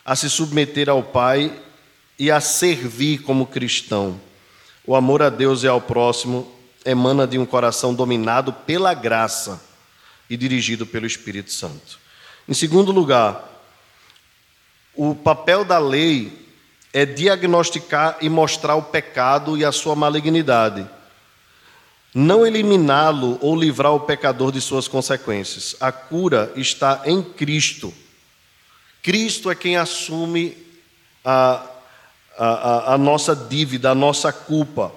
a 0.05 0.17
se 0.17 0.29
submeter 0.29 0.89
ao 0.89 1.01
Pai 1.01 1.57
e 2.19 2.29
a 2.29 2.41
servir 2.41 3.19
como 3.19 3.47
cristão. 3.47 4.21
O 4.85 4.97
amor 4.97 5.23
a 5.23 5.31
Deus 5.31 5.63
e 5.63 5.69
ao 5.69 5.81
próximo 5.81 6.53
emana 6.85 7.25
de 7.25 7.39
um 7.39 7.47
coração 7.47 7.95
dominado 7.95 8.53
pela 8.53 8.95
graça 8.95 9.63
e 10.29 10.37
dirigido 10.37 10.85
pelo 10.85 11.07
Espírito 11.07 11.53
Santo. 11.53 12.01
Em 12.49 12.55
segundo 12.55 12.91
lugar, 12.91 13.58
o 14.99 15.15
papel 15.15 15.65
da 15.65 15.79
lei 15.79 16.33
é 16.93 17.07
diagnosticar 17.07 18.19
e 18.21 18.29
mostrar 18.29 18.75
o 18.75 18.83
pecado 18.83 19.57
e 19.57 19.65
a 19.65 19.71
sua 19.71 19.95
malignidade. 19.95 20.85
Não 22.13 22.45
eliminá-lo 22.45 23.39
ou 23.41 23.55
livrar 23.55 23.93
o 23.93 24.01
pecador 24.01 24.51
de 24.51 24.61
suas 24.61 24.89
consequências. 24.89 25.77
A 25.79 25.93
cura 25.93 26.53
está 26.57 27.03
em 27.05 27.23
Cristo. 27.23 27.95
Cristo 29.01 29.49
é 29.53 29.55
quem 29.55 29.77
assume 29.77 30.57
a, 31.25 31.65
a, 32.37 32.95
a, 32.95 32.99
nossa 32.99 33.37
dívida, 33.37 33.91
a 33.91 33.95
nossa 33.95 34.33
culpa. 34.33 34.93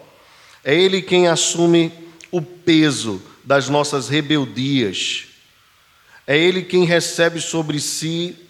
É 0.64 0.74
Ele 0.74 1.04
quem 1.04 1.28
assume 1.28 1.94
o 2.32 2.42
peso 2.42 3.22
das 3.44 3.70
nossas 3.70 4.10
rebeldias. 4.10 5.26
É 6.26 6.36
Ele 6.36 6.64
quem 6.64 6.86
recebe 6.86 7.40
sobre 7.40 7.80
si 7.80 8.41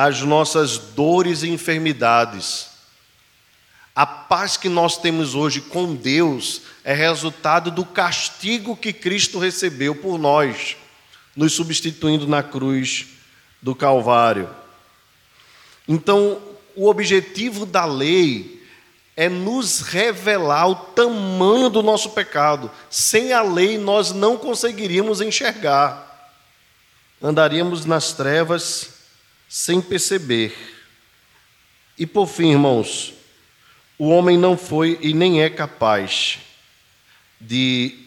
as 0.00 0.20
nossas 0.20 0.78
dores 0.78 1.42
e 1.42 1.48
enfermidades. 1.48 2.68
A 3.96 4.06
paz 4.06 4.56
que 4.56 4.68
nós 4.68 4.96
temos 4.96 5.34
hoje 5.34 5.60
com 5.60 5.92
Deus 5.92 6.60
é 6.84 6.94
resultado 6.94 7.68
do 7.68 7.84
castigo 7.84 8.76
que 8.76 8.92
Cristo 8.92 9.40
recebeu 9.40 9.96
por 9.96 10.16
nós, 10.16 10.76
nos 11.34 11.52
substituindo 11.52 12.28
na 12.28 12.44
cruz 12.44 13.08
do 13.60 13.74
Calvário. 13.74 14.48
Então, 15.88 16.40
o 16.76 16.88
objetivo 16.88 17.66
da 17.66 17.84
lei 17.84 18.64
é 19.16 19.28
nos 19.28 19.80
revelar 19.80 20.68
o 20.68 20.76
tamanho 20.76 21.68
do 21.68 21.82
nosso 21.82 22.10
pecado. 22.10 22.70
Sem 22.88 23.32
a 23.32 23.42
lei, 23.42 23.76
nós 23.76 24.12
não 24.12 24.36
conseguiríamos 24.36 25.20
enxergar. 25.20 26.30
Andaríamos 27.20 27.84
nas 27.84 28.12
trevas 28.12 28.96
sem 29.48 29.80
perceber. 29.80 30.54
E 31.98 32.06
por 32.06 32.26
fim, 32.26 32.50
irmãos, 32.50 33.14
o 33.98 34.10
homem 34.10 34.36
não 34.36 34.56
foi 34.56 34.98
e 35.00 35.14
nem 35.14 35.42
é 35.42 35.48
capaz 35.48 36.38
de 37.40 37.98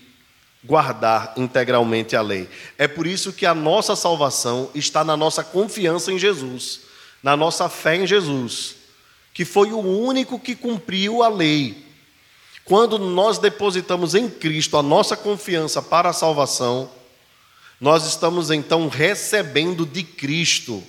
guardar 0.63 1.33
integralmente 1.35 2.15
a 2.15 2.21
lei. 2.21 2.47
É 2.77 2.87
por 2.87 3.07
isso 3.07 3.33
que 3.33 3.45
a 3.45 3.55
nossa 3.55 3.95
salvação 3.95 4.69
está 4.75 5.03
na 5.03 5.17
nossa 5.17 5.43
confiança 5.43 6.11
em 6.11 6.19
Jesus, 6.19 6.81
na 7.23 7.35
nossa 7.35 7.67
fé 7.67 7.95
em 7.95 8.05
Jesus, 8.05 8.75
que 9.33 9.43
foi 9.43 9.71
o 9.71 9.79
único 9.79 10.39
que 10.39 10.55
cumpriu 10.55 11.23
a 11.23 11.29
lei. 11.29 11.85
Quando 12.63 12.99
nós 12.99 13.39
depositamos 13.39 14.13
em 14.13 14.29
Cristo 14.29 14.77
a 14.77 14.83
nossa 14.83 15.17
confiança 15.17 15.81
para 15.81 16.09
a 16.09 16.13
salvação, 16.13 16.89
nós 17.79 18.05
estamos 18.05 18.51
então 18.51 18.87
recebendo 18.87 19.85
de 19.85 20.03
Cristo 20.03 20.83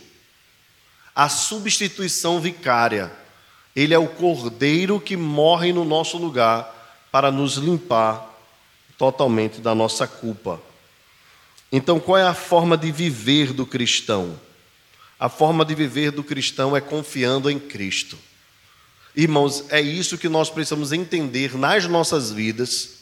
a 1.15 1.29
substituição 1.29 2.41
vicária 2.41 3.13
ele 3.75 3.95
é 3.95 3.99
o 3.99 4.07
cordeiro 4.07 5.01
que 5.01 5.17
morre 5.17 5.73
no 5.73 5.85
nosso 5.85 6.19
lugar 6.19 7.09
para 7.11 7.31
nos 7.31 7.55
limpar 7.55 8.31
totalmente 8.99 9.61
da 9.61 9.75
nossa 9.75 10.07
culpa. 10.07 10.61
Então, 11.71 11.99
qual 11.99 12.19
é 12.19 12.23
a 12.23 12.35
forma 12.35 12.77
de 12.77 12.93
viver 12.93 13.53
do 13.53 13.65
cristão? 13.65 14.39
A 15.19 15.29
forma 15.29 15.65
de 15.65 15.75
viver 15.75 16.11
do 16.11 16.23
cristão 16.23 16.77
é 16.77 16.81
confiando 16.81 17.51
em 17.51 17.59
Cristo. 17.59 18.19
Irmãos, 19.17 19.65
é 19.71 19.81
isso 19.81 20.19
que 20.19 20.29
nós 20.29 20.51
precisamos 20.51 20.93
entender 20.93 21.57
nas 21.57 21.87
nossas 21.87 22.31
vidas, 22.31 23.01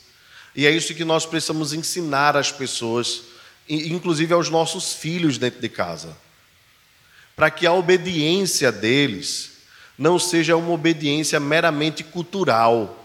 e 0.55 0.67
é 0.67 0.71
isso 0.71 0.95
que 0.95 1.05
nós 1.05 1.27
precisamos 1.27 1.73
ensinar 1.73 2.37
às 2.37 2.53
pessoas, 2.53 3.23
inclusive 3.69 4.33
aos 4.33 4.49
nossos 4.49 4.93
filhos 4.93 5.39
dentro 5.39 5.61
de 5.61 5.69
casa, 5.69 6.17
para 7.41 7.51
que 7.51 7.67
a 7.67 7.73
obediência 7.73 8.71
deles 8.71 9.53
não 9.97 10.19
seja 10.19 10.59
uma 10.59 10.73
obediência 10.73 11.41
meramente 11.41 12.05
cultural. 12.05 13.03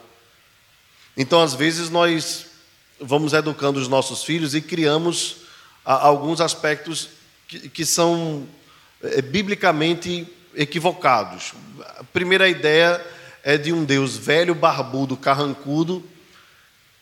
Então, 1.15 1.42
às 1.42 1.54
vezes, 1.54 1.89
nós 1.89 2.48
vamos 3.00 3.32
educando 3.32 3.80
os 3.80 3.88
nossos 3.88 4.25
filhos 4.25 4.54
e 4.54 4.60
criamos 4.60 5.38
alguns 5.86 6.42
aspectos 6.42 7.08
que, 7.48 7.86
são 7.86 8.46
é, 9.01 9.22
biblicamente 9.22 10.27
equivocados. 10.54 11.53
A 11.98 12.03
primeira 12.03 12.50
ideia 12.50 13.01
é 13.42 13.57
de 13.57 13.72
um 13.72 13.86
Deus 13.86 14.18
velho, 14.18 14.53
barbudo, 14.53 15.16
carrancudo, 15.16 16.03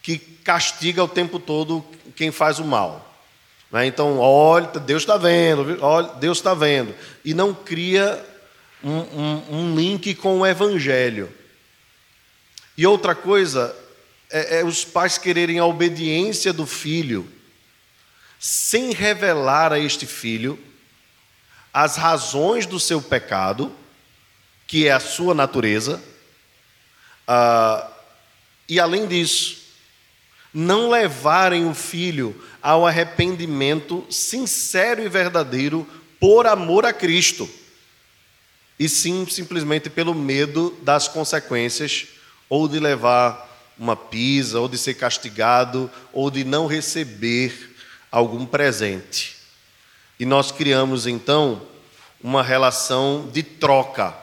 que 0.03 0.19
castiga 0.19 1.03
o 1.03 1.07
tempo 1.07 1.39
todo 1.39 1.83
quem 2.15 2.29
faz 2.29 2.59
o 2.59 2.63
mal. 2.63 3.12
Né? 3.73 3.87
Então, 3.87 4.19
olha, 4.19 4.67
Deus 4.67 5.01
está 5.01 5.17
vendo, 5.17 5.83
olha, 5.83 6.09
Deus 6.19 6.37
está 6.37 6.53
vendo. 6.53 6.93
E 7.25 7.33
não 7.33 7.55
cria 7.55 8.23
um, 8.83 8.99
um, 8.99 9.43
um 9.49 9.75
link 9.75 10.13
com 10.13 10.39
o 10.39 10.45
Evangelho. 10.45 11.33
E 12.77 12.85
outra 12.85 13.15
coisa 13.15 13.75
é, 14.29 14.59
é 14.59 14.63
os 14.63 14.85
pais 14.85 15.17
quererem 15.17 15.57
a 15.57 15.65
obediência 15.65 16.53
do 16.53 16.67
filho, 16.67 17.27
sem 18.39 18.93
revelar 18.93 19.73
a 19.73 19.79
este 19.79 20.05
filho 20.05 20.59
as 21.73 21.95
razões 21.95 22.67
do 22.67 22.79
seu 22.79 23.01
pecado, 23.01 23.75
que 24.67 24.87
é 24.87 24.91
a 24.91 24.99
sua 24.99 25.33
natureza, 25.33 25.99
ah, 27.27 27.89
e 28.69 28.79
além 28.79 29.07
disso, 29.07 29.62
não 30.53 30.89
levarem 30.89 31.67
o 31.67 31.73
filho 31.73 32.35
ao 32.61 32.85
arrependimento 32.85 34.05
sincero 34.09 35.01
e 35.01 35.09
verdadeiro 35.09 35.87
por 36.19 36.45
amor 36.45 36.85
a 36.85 36.93
Cristo 36.93 37.49
e 38.79 38.89
sim 38.89 39.25
simplesmente 39.29 39.89
pelo 39.89 40.13
medo 40.13 40.77
das 40.81 41.07
consequências, 41.07 42.07
ou 42.49 42.67
de 42.67 42.79
levar 42.79 43.49
uma 43.77 43.95
pisa, 43.95 44.59
ou 44.59 44.67
de 44.67 44.77
ser 44.77 44.95
castigado, 44.95 45.89
ou 46.11 46.29
de 46.29 46.43
não 46.43 46.67
receber 46.67 47.75
algum 48.11 48.45
presente. 48.45 49.37
E 50.19 50.25
nós 50.25 50.51
criamos 50.51 51.07
então 51.07 51.61
uma 52.21 52.43
relação 52.43 53.29
de 53.31 53.41
troca, 53.41 54.13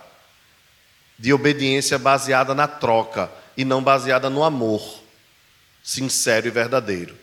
de 1.18 1.32
obediência 1.32 1.98
baseada 1.98 2.54
na 2.54 2.66
troca 2.66 3.30
e 3.56 3.64
não 3.64 3.82
baseada 3.82 4.30
no 4.30 4.42
amor 4.42 4.99
sincero 5.82 6.46
e 6.46 6.50
verdadeiro. 6.50 7.16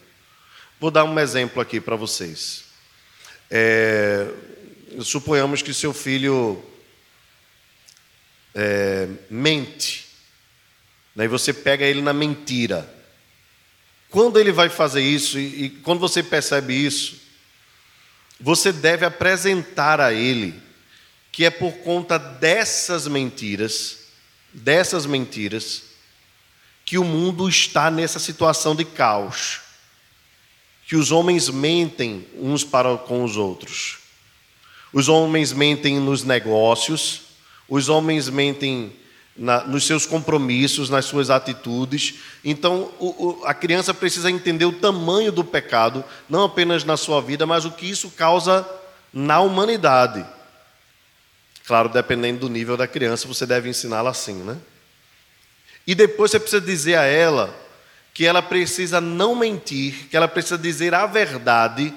Vou 0.80 0.92
dar 0.92 1.04
um 1.04 1.20
exemplo 1.20 1.62
aqui 1.62 1.82
para 1.82 1.96
vocês. 1.96 2.66
É, 3.50 4.28
suponhamos 5.02 5.62
que 5.62 5.74
seu 5.74 5.94
filho 5.94 6.64
é, 8.54 9.08
mente, 9.30 10.08
né, 11.16 11.26
e 11.26 11.28
você 11.28 11.54
pega 11.54 11.86
ele 11.86 12.02
na 12.02 12.14
mentira. 12.14 12.94
Quando 14.10 14.40
ele 14.40 14.52
vai 14.52 14.70
fazer 14.70 15.02
isso, 15.02 15.40
e, 15.40 15.66
e 15.66 15.70
quando 15.70 16.00
você 16.00 16.24
percebe 16.24 16.74
isso, 16.74 17.20
você 18.40 18.72
deve 18.72 19.06
apresentar 19.06 20.00
a 20.00 20.14
ele 20.14 20.68
que 21.32 21.46
é 21.46 21.52
por 21.52 21.72
conta 21.80 22.18
dessas 22.18 23.08
mentiras, 23.08 24.08
dessas 24.52 25.06
mentiras, 25.06 25.84
que 26.88 26.98
o 26.98 27.04
mundo 27.04 27.50
está 27.50 27.92
nessa 27.92 28.18
situação 28.18 28.74
de 28.74 28.86
caos. 28.86 29.60
Que 30.88 30.96
os 30.96 31.12
homens 31.12 31.50
mentem 31.50 32.26
uns 32.40 32.64
para 32.64 32.96
com 32.96 33.26
os 33.26 33.36
outros. 33.36 33.98
Os 34.94 35.10
homens 35.10 35.52
mentem 35.52 36.00
nos 36.00 36.24
negócios, 36.24 37.24
os 37.68 37.90
homens 37.90 38.30
mentem 38.30 38.96
na, 39.36 39.66
nos 39.66 39.86
seus 39.86 40.06
compromissos, 40.06 40.90
nas 40.90 41.04
suas 41.04 41.30
atitudes. 41.30 42.14
Então, 42.42 42.90
o, 43.00 43.42
o, 43.42 43.46
a 43.46 43.54
criança 43.54 43.94
precisa 43.94 44.32
entender 44.32 44.64
o 44.64 44.80
tamanho 44.80 45.34
do 45.34 45.44
pecado, 45.44 46.06
não 46.30 46.46
apenas 46.46 46.86
na 46.86 46.96
sua 46.96 47.22
vida, 47.22 47.46
mas 47.46 47.66
o 47.66 47.72
que 47.72 47.86
isso 47.86 48.12
causa 48.12 48.66
na 49.12 49.42
humanidade. 49.42 50.26
Claro, 51.66 51.90
dependendo 51.90 52.40
do 52.40 52.50
nível 52.50 52.78
da 52.78 52.88
criança, 52.88 53.28
você 53.28 53.46
deve 53.46 53.68
ensiná-la 53.68 54.12
assim, 54.12 54.36
né? 54.36 54.58
E 55.88 55.96
depois 55.96 56.30
você 56.30 56.40
precisa 56.40 56.62
dizer 56.62 56.98
a 56.98 57.06
ela 57.06 57.58
que 58.14 58.26
ela 58.26 58.42
precisa 58.42 59.00
não 59.00 59.34
mentir, 59.34 60.10
que 60.10 60.18
ela 60.18 60.28
precisa 60.28 60.58
dizer 60.58 60.94
a 60.94 61.06
verdade, 61.06 61.94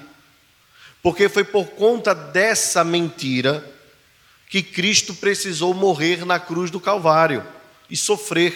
porque 1.03 1.29
foi 1.29 1.43
por 1.43 1.67
conta 1.71 2.15
dessa 2.15 2.85
mentira 2.85 3.65
que 4.49 4.63
Cristo 4.63 5.15
precisou 5.15 5.75
morrer 5.75 6.25
na 6.25 6.39
cruz 6.39 6.71
do 6.71 6.79
Calvário 6.79 7.45
e 7.89 7.97
sofrer. 7.97 8.55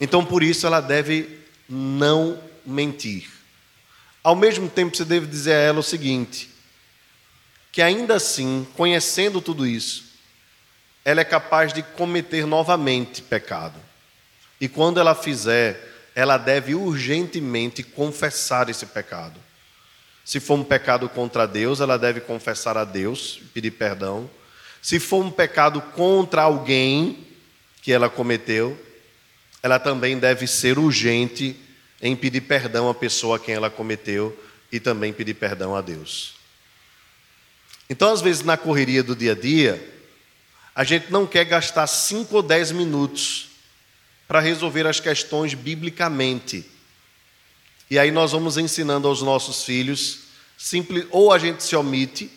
Então, 0.00 0.24
por 0.24 0.42
isso, 0.42 0.66
ela 0.66 0.80
deve 0.80 1.40
não 1.68 2.38
mentir. 2.64 3.28
Ao 4.22 4.36
mesmo 4.36 4.68
tempo, 4.68 4.96
você 4.96 5.04
deve 5.04 5.26
dizer 5.26 5.54
a 5.54 5.58
ela 5.58 5.80
o 5.80 5.82
seguinte: 5.82 6.50
que 7.72 7.80
ainda 7.80 8.16
assim, 8.16 8.66
conhecendo 8.76 9.40
tudo 9.40 9.66
isso, 9.66 10.11
ela 11.04 11.20
é 11.20 11.24
capaz 11.24 11.72
de 11.72 11.82
cometer 11.82 12.46
novamente 12.46 13.22
pecado. 13.22 13.78
E 14.60 14.68
quando 14.68 15.00
ela 15.00 15.14
fizer, 15.14 16.10
ela 16.14 16.38
deve 16.38 16.74
urgentemente 16.74 17.82
confessar 17.82 18.68
esse 18.68 18.86
pecado. 18.86 19.40
Se 20.24 20.38
for 20.38 20.58
um 20.58 20.64
pecado 20.64 21.08
contra 21.08 21.46
Deus, 21.46 21.80
ela 21.80 21.98
deve 21.98 22.20
confessar 22.20 22.76
a 22.76 22.84
Deus, 22.84 23.40
pedir 23.52 23.72
perdão. 23.72 24.30
Se 24.80 25.00
for 25.00 25.24
um 25.24 25.30
pecado 25.30 25.80
contra 25.80 26.42
alguém 26.42 27.26
que 27.82 27.92
ela 27.92 28.08
cometeu, 28.08 28.78
ela 29.62 29.78
também 29.78 30.18
deve 30.18 30.46
ser 30.46 30.78
urgente 30.78 31.56
em 32.00 32.14
pedir 32.14 32.42
perdão 32.42 32.88
à 32.88 32.94
pessoa 32.94 33.36
a 33.36 33.38
quem 33.40 33.54
ela 33.54 33.70
cometeu 33.70 34.36
e 34.70 34.78
também 34.78 35.12
pedir 35.12 35.34
perdão 35.34 35.74
a 35.74 35.80
Deus. 35.80 36.34
Então, 37.90 38.12
às 38.12 38.20
vezes, 38.20 38.42
na 38.42 38.56
correria 38.56 39.02
do 39.02 39.14
dia 39.14 39.32
a 39.32 39.34
dia, 39.34 40.01
a 40.74 40.84
gente 40.84 41.10
não 41.10 41.26
quer 41.26 41.44
gastar 41.44 41.86
5 41.86 42.34
ou 42.34 42.42
10 42.42 42.72
minutos 42.72 43.48
para 44.26 44.40
resolver 44.40 44.86
as 44.86 45.00
questões 45.00 45.52
biblicamente. 45.54 46.64
E 47.90 47.98
aí 47.98 48.10
nós 48.10 48.32
vamos 48.32 48.56
ensinando 48.56 49.06
aos 49.06 49.20
nossos 49.20 49.64
filhos, 49.64 50.20
simples, 50.56 51.04
ou 51.10 51.30
a 51.30 51.38
gente 51.38 51.62
se 51.62 51.76
omite, 51.76 52.30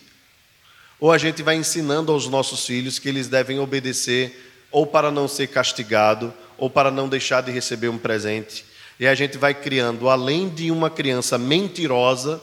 ou 1.00 1.10
a 1.10 1.18
gente 1.18 1.42
vai 1.42 1.56
ensinando 1.56 2.12
aos 2.12 2.28
nossos 2.28 2.66
filhos 2.66 2.98
que 2.98 3.08
eles 3.08 3.28
devem 3.28 3.58
obedecer 3.58 4.42
ou 4.70 4.86
para 4.86 5.10
não 5.10 5.26
ser 5.26 5.46
castigado, 5.46 6.34
ou 6.58 6.68
para 6.68 6.90
não 6.90 7.08
deixar 7.08 7.40
de 7.40 7.50
receber 7.50 7.88
um 7.88 7.96
presente. 7.96 8.64
E 9.00 9.06
a 9.06 9.14
gente 9.14 9.38
vai 9.38 9.54
criando, 9.54 10.08
além 10.08 10.48
de 10.48 10.70
uma 10.70 10.90
criança 10.90 11.38
mentirosa, 11.38 12.40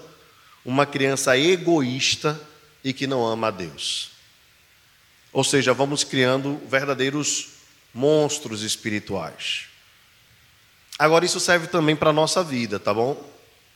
uma 0.66 0.86
criança 0.86 1.38
egoísta 1.38 2.40
e 2.84 2.94
que 2.94 3.06
não 3.06 3.26
ama 3.26 3.50
a 3.50 3.52
Deus. 3.52 4.13
Ou 5.34 5.44
seja, 5.44 5.74
vamos 5.74 6.04
criando 6.04 6.62
verdadeiros 6.68 7.50
monstros 7.92 8.62
espirituais. 8.62 9.66
Agora, 10.98 11.26
isso 11.26 11.40
serve 11.40 11.68
também 11.68 11.96
para 11.96 12.12
a 12.12 12.14
nossa 12.14 12.44
vida, 12.44 12.80
tá 12.80 12.94
bom? 12.94 13.22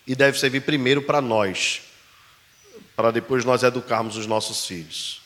E 0.06 0.16
deve 0.16 0.40
servir 0.40 0.62
primeiro 0.62 1.02
para 1.02 1.20
nós, 1.20 1.82
para 2.96 3.10
depois 3.10 3.44
nós 3.44 3.64
educarmos 3.64 4.16
os 4.16 4.28
nossos 4.28 4.66
filhos. 4.66 5.22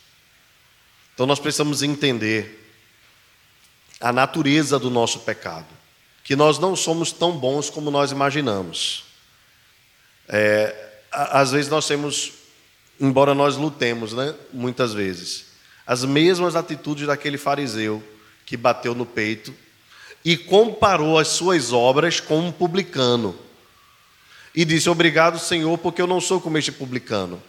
Então, 1.13 1.26
nós 1.26 1.39
precisamos 1.39 1.84
entender 1.84 2.58
a 4.00 4.13
natureza 4.13 4.80
do 4.80 4.89
nosso 4.89 5.20
pecado, 5.20 5.67
que 6.24 6.36
nós 6.36 6.58
não 6.58 6.76
somos 6.78 7.12
tão 7.12 7.38
bons 7.38 7.70
como 7.70 7.91
nós 7.91 8.12
imaginamos. 8.12 9.04
É, 10.30 10.91
às 11.12 11.52
vezes 11.52 11.70
nós 11.70 11.86
temos, 11.86 12.32
embora 13.00 13.36
nós 13.36 13.58
lutemos, 13.58 14.13
né, 14.13 14.34
muitas 14.54 14.94
vezes, 14.94 15.50
as 15.91 16.06
mesmas 16.06 16.56
atitudes 16.56 17.06
daquele 17.06 17.38
fariseu 17.38 18.01
que 18.45 18.56
bateu 18.56 18.95
no 18.95 19.06
peito 19.06 19.54
e 20.23 20.38
comparou 20.38 21.19
as 21.19 21.27
suas 21.27 21.73
obras 21.73 22.17
com 22.17 22.39
um 22.39 22.49
publicano. 22.49 23.36
E 24.56 24.63
disse: 24.63 24.89
Obrigado, 24.89 25.38
Senhor, 25.38 25.77
porque 25.77 26.01
eu 26.01 26.08
não 26.08 26.21
sou 26.21 26.39
como 26.39 26.58
este 26.58 26.71
publicano. 26.71 27.43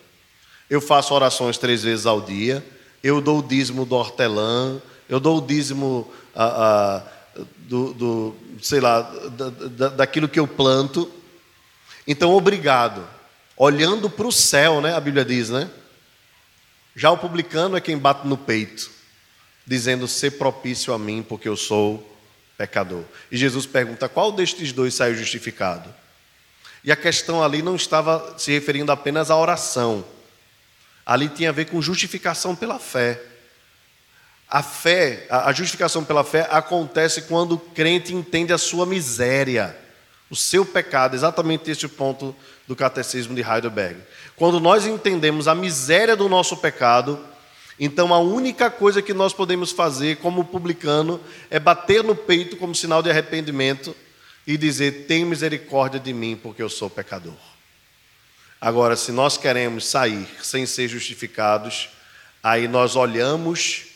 Eu 0.69 0.81
faço 0.81 1.15
orações 1.15 1.57
três 1.57 1.85
vezes 1.85 2.05
ao 2.05 2.21
dia, 2.21 2.67
eu 3.01 3.21
dou 3.21 3.39
o 3.39 3.43
dízimo 3.45 3.87
do 3.87 3.95
hortelã, 3.95 4.83
eu 5.09 5.21
dou 5.21 5.39
o 5.39 5.47
dízimo 5.47 6.13
ah, 6.35 7.05
ah, 7.37 7.43
do, 7.59 7.95
do, 7.95 8.35
sei 8.61 8.81
lá, 8.81 9.03
da, 9.03 9.51
da, 9.51 9.89
daquilo 9.91 10.29
que 10.29 10.41
eu 10.41 10.49
planto. 10.49 11.09
Então, 12.09 12.33
obrigado. 12.33 13.07
Olhando 13.57 14.11
para 14.11 14.27
o 14.27 14.33
céu, 14.33 14.81
né? 14.81 14.97
A 14.97 15.01
Bíblia 15.01 15.25
diz, 15.25 15.49
né? 15.49 15.71
Já 16.95 17.11
o 17.11 17.19
publicano 17.19 17.77
é 17.77 17.81
quem 17.81 17.97
bate 17.97 18.27
no 18.27 18.37
peito, 18.37 18.91
dizendo: 19.67 20.07
ser 20.07 20.33
propício 20.33 20.93
a 20.93 20.99
mim, 20.99 21.25
porque 21.27 21.49
eu 21.49 21.57
sou 21.57 22.17
pecador. 22.57 23.05
E 23.31 23.37
Jesus 23.37 23.67
pergunta: 23.67 24.09
qual 24.09 24.33
destes 24.33 24.73
dois 24.73 24.95
saiu 24.95 25.15
justificado? 25.15 25.93
E 26.85 26.91
a 26.91 26.97
questão 26.97 27.43
ali 27.43 27.63
não 27.63 27.77
estava 27.77 28.35
se 28.39 28.51
referindo 28.51 28.91
apenas 28.91 29.31
à 29.31 29.37
oração, 29.37 30.05
ali 31.07 31.29
tinha 31.29 31.51
a 31.51 31.53
ver 31.53 31.67
com 31.67 31.81
justificação 31.81 32.55
pela 32.55 32.79
fé. 32.79 33.21
A 34.49 34.63
fé, 34.63 35.27
a 35.31 35.51
justificação 35.53 36.05
pela 36.05 36.23
fé 36.23 36.47
acontece 36.51 37.23
quando 37.23 37.53
o 37.53 37.59
crente 37.59 38.13
entende 38.13 38.53
a 38.53 38.59
sua 38.59 38.85
miséria, 38.85 39.75
o 40.29 40.37
seu 40.37 40.67
pecado, 40.67 41.15
exatamente 41.15 41.71
este 41.71 41.89
ponto 41.89 42.37
do 42.67 42.77
catecismo 42.77 43.35
de 43.35 43.43
Heidelberg. 43.43 44.01
Quando 44.37 44.61
nós 44.61 44.87
entendemos 44.87 45.49
a 45.49 45.55
miséria 45.55 46.17
do 46.17 46.29
nosso 46.29 46.57
pecado, 46.57 47.19
então 47.79 48.13
a 48.13 48.19
única 48.19 48.71
coisa 48.71 49.03
que 49.03 49.13
nós 49.13 49.33
podemos 49.33 49.73
fazer 49.73 50.17
como 50.19 50.45
publicano 50.45 51.21
é 51.51 51.59
bater 51.59 52.05
no 52.05 52.15
peito 52.15 52.57
como 52.57 52.75
sinal 52.75 53.03
de 53.03 53.11
arrependimento 53.11 53.95
e 54.47 54.57
dizer: 54.57 55.07
"Tem 55.07 55.25
misericórdia 55.25 55.99
de 55.99 56.13
mim, 56.13 56.39
porque 56.41 56.63
eu 56.63 56.69
sou 56.69 56.89
pecador". 56.89 57.35
Agora, 58.61 58.95
se 58.95 59.11
nós 59.11 59.37
queremos 59.37 59.87
sair 59.87 60.27
sem 60.43 60.67
ser 60.67 60.87
justificados, 60.89 61.89
aí 62.43 62.69
nós 62.69 62.95
olhamos 62.95 63.87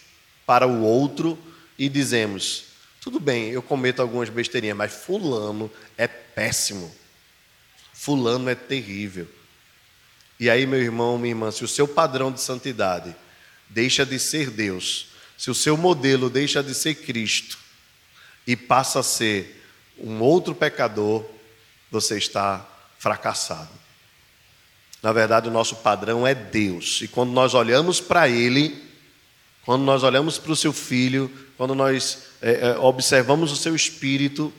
para 0.44 0.66
o 0.66 0.82
outro 0.82 1.38
e 1.78 1.88
dizemos: 1.88 2.66
tudo 3.06 3.20
bem, 3.20 3.50
eu 3.50 3.62
cometo 3.62 4.02
algumas 4.02 4.28
besteirinhas, 4.28 4.76
mas 4.76 4.92
Fulano 4.92 5.70
é 5.96 6.08
péssimo. 6.08 6.92
Fulano 7.98 8.50
é 8.50 8.54
terrível. 8.54 9.26
E 10.38 10.50
aí, 10.50 10.66
meu 10.66 10.80
irmão, 10.80 11.16
minha 11.16 11.32
irmã, 11.32 11.50
se 11.50 11.64
o 11.64 11.68
seu 11.68 11.88
padrão 11.88 12.30
de 12.30 12.42
santidade 12.42 13.16
deixa 13.70 14.04
de 14.04 14.18
ser 14.18 14.50
Deus, 14.50 15.08
se 15.36 15.50
o 15.50 15.54
seu 15.54 15.78
modelo 15.78 16.28
deixa 16.28 16.62
de 16.62 16.74
ser 16.74 16.94
Cristo 16.96 17.58
e 18.46 18.54
passa 18.54 19.00
a 19.00 19.02
ser 19.02 19.64
um 19.98 20.20
outro 20.20 20.54
pecador, 20.54 21.24
você 21.90 22.18
está 22.18 22.68
fracassado. 22.98 23.72
Na 25.02 25.10
verdade, 25.10 25.48
o 25.48 25.52
nosso 25.52 25.76
padrão 25.76 26.26
é 26.26 26.34
Deus, 26.34 27.00
e 27.00 27.08
quando 27.08 27.32
nós 27.32 27.54
olhamos 27.54 27.98
para 27.98 28.28
Ele, 28.28 28.76
quando 29.64 29.82
nós 29.82 30.02
olhamos 30.02 30.38
para 30.38 30.52
o 30.52 30.56
seu 30.56 30.72
filho, 30.72 31.30
quando 31.56 31.74
nós 31.74 32.24
é, 32.42 32.68
é, 32.68 32.78
observamos 32.78 33.50
o 33.50 33.56
seu 33.56 33.74
espírito, 33.74 34.52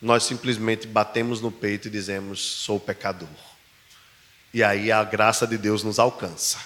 nós 0.00 0.24
simplesmente 0.24 0.86
batemos 0.86 1.40
no 1.40 1.50
peito 1.50 1.88
e 1.88 1.90
dizemos: 1.90 2.40
sou 2.40 2.78
pecador. 2.78 3.28
E 4.52 4.62
aí 4.62 4.90
a 4.90 5.02
graça 5.04 5.46
de 5.46 5.58
Deus 5.58 5.82
nos 5.82 5.98
alcança. 5.98 6.58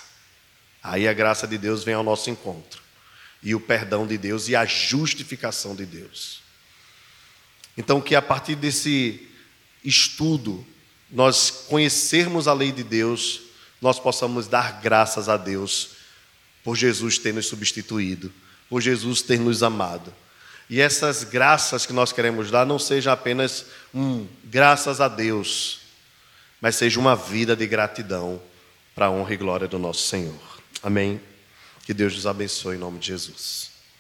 Aí 0.82 1.06
a 1.08 1.12
graça 1.12 1.46
de 1.46 1.58
Deus 1.58 1.84
vem 1.84 1.94
ao 1.94 2.02
nosso 2.02 2.30
encontro. 2.30 2.80
E 3.42 3.54
o 3.54 3.60
perdão 3.60 4.06
de 4.06 4.16
Deus 4.18 4.48
e 4.48 4.56
a 4.56 4.64
justificação 4.64 5.74
de 5.74 5.86
Deus. 5.86 6.40
Então, 7.76 8.00
que 8.00 8.14
a 8.14 8.22
partir 8.22 8.54
desse 8.54 9.28
estudo, 9.84 10.66
nós 11.10 11.50
conhecermos 11.50 12.46
a 12.46 12.52
lei 12.52 12.70
de 12.70 12.84
Deus, 12.84 13.40
nós 13.80 13.98
possamos 13.98 14.46
dar 14.46 14.80
graças 14.80 15.28
a 15.28 15.36
Deus 15.36 15.90
por 16.62 16.76
Jesus 16.76 17.18
ter 17.18 17.32
nos 17.32 17.46
substituído, 17.46 18.32
por 18.68 18.80
Jesus 18.80 19.22
ter 19.22 19.40
nos 19.40 19.62
amado. 19.62 20.12
E 20.70 20.80
essas 20.80 21.24
graças 21.24 21.84
que 21.84 21.92
nós 21.92 22.12
queremos 22.12 22.48
dar 22.48 22.64
não 22.64 22.78
sejam 22.78 23.12
apenas 23.12 23.66
um 23.92 24.24
graças 24.44 25.00
a 25.00 25.08
Deus, 25.08 25.80
mas 26.60 26.76
seja 26.76 27.00
uma 27.00 27.16
vida 27.16 27.56
de 27.56 27.66
gratidão 27.66 28.40
para 28.94 29.06
a 29.06 29.10
honra 29.10 29.34
e 29.34 29.36
glória 29.36 29.66
do 29.66 29.80
nosso 29.80 30.02
Senhor. 30.02 30.60
Amém. 30.80 31.20
Que 31.84 31.92
Deus 31.92 32.14
nos 32.14 32.24
abençoe 32.24 32.76
em 32.76 32.78
nome 32.78 33.00
de 33.00 33.08
Jesus. 33.08 33.69